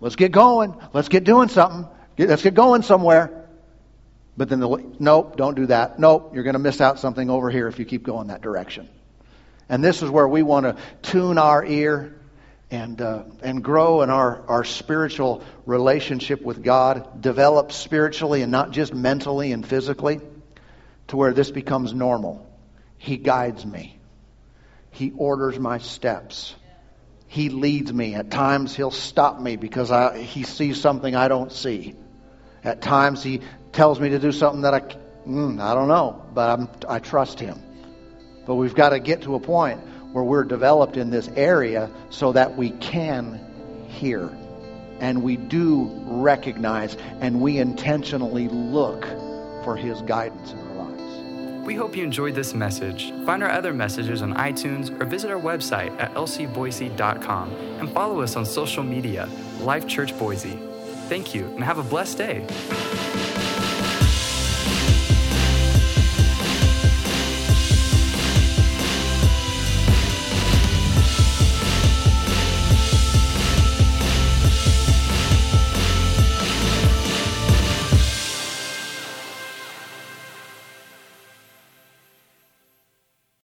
Let's 0.00 0.16
get 0.16 0.32
going. 0.32 0.74
Let's 0.94 1.10
get 1.10 1.24
doing 1.24 1.50
something. 1.50 1.86
Let's 2.16 2.42
get 2.42 2.54
going 2.54 2.80
somewhere. 2.80 3.46
But 4.38 4.48
then, 4.48 4.60
the, 4.60 4.82
nope, 4.98 5.36
don't 5.36 5.56
do 5.56 5.66
that. 5.66 5.98
Nope, 5.98 6.30
you're 6.32 6.44
going 6.44 6.54
to 6.54 6.58
miss 6.58 6.80
out 6.80 6.98
something 6.98 7.28
over 7.28 7.50
here 7.50 7.68
if 7.68 7.78
you 7.78 7.84
keep 7.84 8.02
going 8.02 8.28
that 8.28 8.40
direction. 8.40 8.88
And 9.68 9.84
this 9.84 10.00
is 10.00 10.08
where 10.08 10.26
we 10.26 10.42
want 10.42 10.64
to 10.64 10.76
tune 11.02 11.36
our 11.36 11.62
ear 11.62 12.14
and, 12.70 13.00
uh, 13.00 13.24
and 13.42 13.64
grow 13.64 14.02
in 14.02 14.10
our, 14.10 14.42
our 14.46 14.64
spiritual 14.64 15.42
relationship 15.66 16.42
with 16.42 16.62
God, 16.62 17.20
develop 17.20 17.72
spiritually 17.72 18.42
and 18.42 18.52
not 18.52 18.70
just 18.70 18.94
mentally 18.94 19.52
and 19.52 19.66
physically, 19.66 20.20
to 21.08 21.16
where 21.16 21.32
this 21.32 21.50
becomes 21.50 21.92
normal. 21.92 22.46
He 22.98 23.16
guides 23.16 23.64
me, 23.66 23.98
He 24.90 25.12
orders 25.16 25.58
my 25.58 25.78
steps. 25.78 26.54
He 27.26 27.48
leads 27.48 27.92
me. 27.92 28.16
At 28.16 28.32
times, 28.32 28.74
he'll 28.74 28.90
stop 28.90 29.40
me 29.40 29.54
because 29.54 29.92
I, 29.92 30.18
he 30.18 30.42
sees 30.42 30.80
something 30.80 31.14
I 31.14 31.28
don't 31.28 31.52
see. 31.52 31.94
At 32.64 32.82
times, 32.82 33.22
he 33.22 33.40
tells 33.72 34.00
me 34.00 34.08
to 34.08 34.18
do 34.18 34.32
something 34.32 34.62
that 34.62 34.74
I, 34.74 34.80
mm, 35.28 35.60
I 35.60 35.74
don't 35.74 35.86
know, 35.86 36.26
but 36.34 36.50
I'm, 36.50 36.68
I 36.88 36.98
trust 36.98 37.38
Him. 37.38 37.62
But 38.46 38.56
we've 38.56 38.74
got 38.74 38.88
to 38.88 38.98
get 38.98 39.22
to 39.22 39.36
a 39.36 39.40
point 39.40 39.80
where 40.12 40.24
we're 40.24 40.44
developed 40.44 40.96
in 40.96 41.10
this 41.10 41.28
area 41.36 41.90
so 42.10 42.32
that 42.32 42.56
we 42.56 42.70
can 42.70 43.40
hear 43.88 44.30
and 45.00 45.22
we 45.22 45.36
do 45.36 45.90
recognize 46.04 46.96
and 47.20 47.40
we 47.40 47.58
intentionally 47.58 48.48
look 48.48 49.04
for 49.64 49.76
His 49.76 50.00
guidance 50.02 50.52
in 50.52 50.58
our 50.58 50.86
lives. 50.86 51.66
We 51.66 51.74
hope 51.74 51.96
you 51.96 52.04
enjoyed 52.04 52.34
this 52.34 52.54
message. 52.54 53.12
Find 53.24 53.42
our 53.42 53.50
other 53.50 53.72
messages 53.72 54.22
on 54.22 54.34
iTunes 54.34 54.90
or 55.00 55.04
visit 55.04 55.30
our 55.30 55.40
website 55.40 55.98
at 56.00 56.14
lcboise.com 56.14 57.52
and 57.80 57.90
follow 57.92 58.20
us 58.20 58.36
on 58.36 58.44
social 58.46 58.82
media, 58.82 59.28
Life 59.60 59.86
Church 59.86 60.16
Boise. 60.18 60.58
Thank 61.08 61.34
you 61.34 61.46
and 61.46 61.64
have 61.64 61.78
a 61.78 61.82
blessed 61.82 62.18
day. 62.18 63.29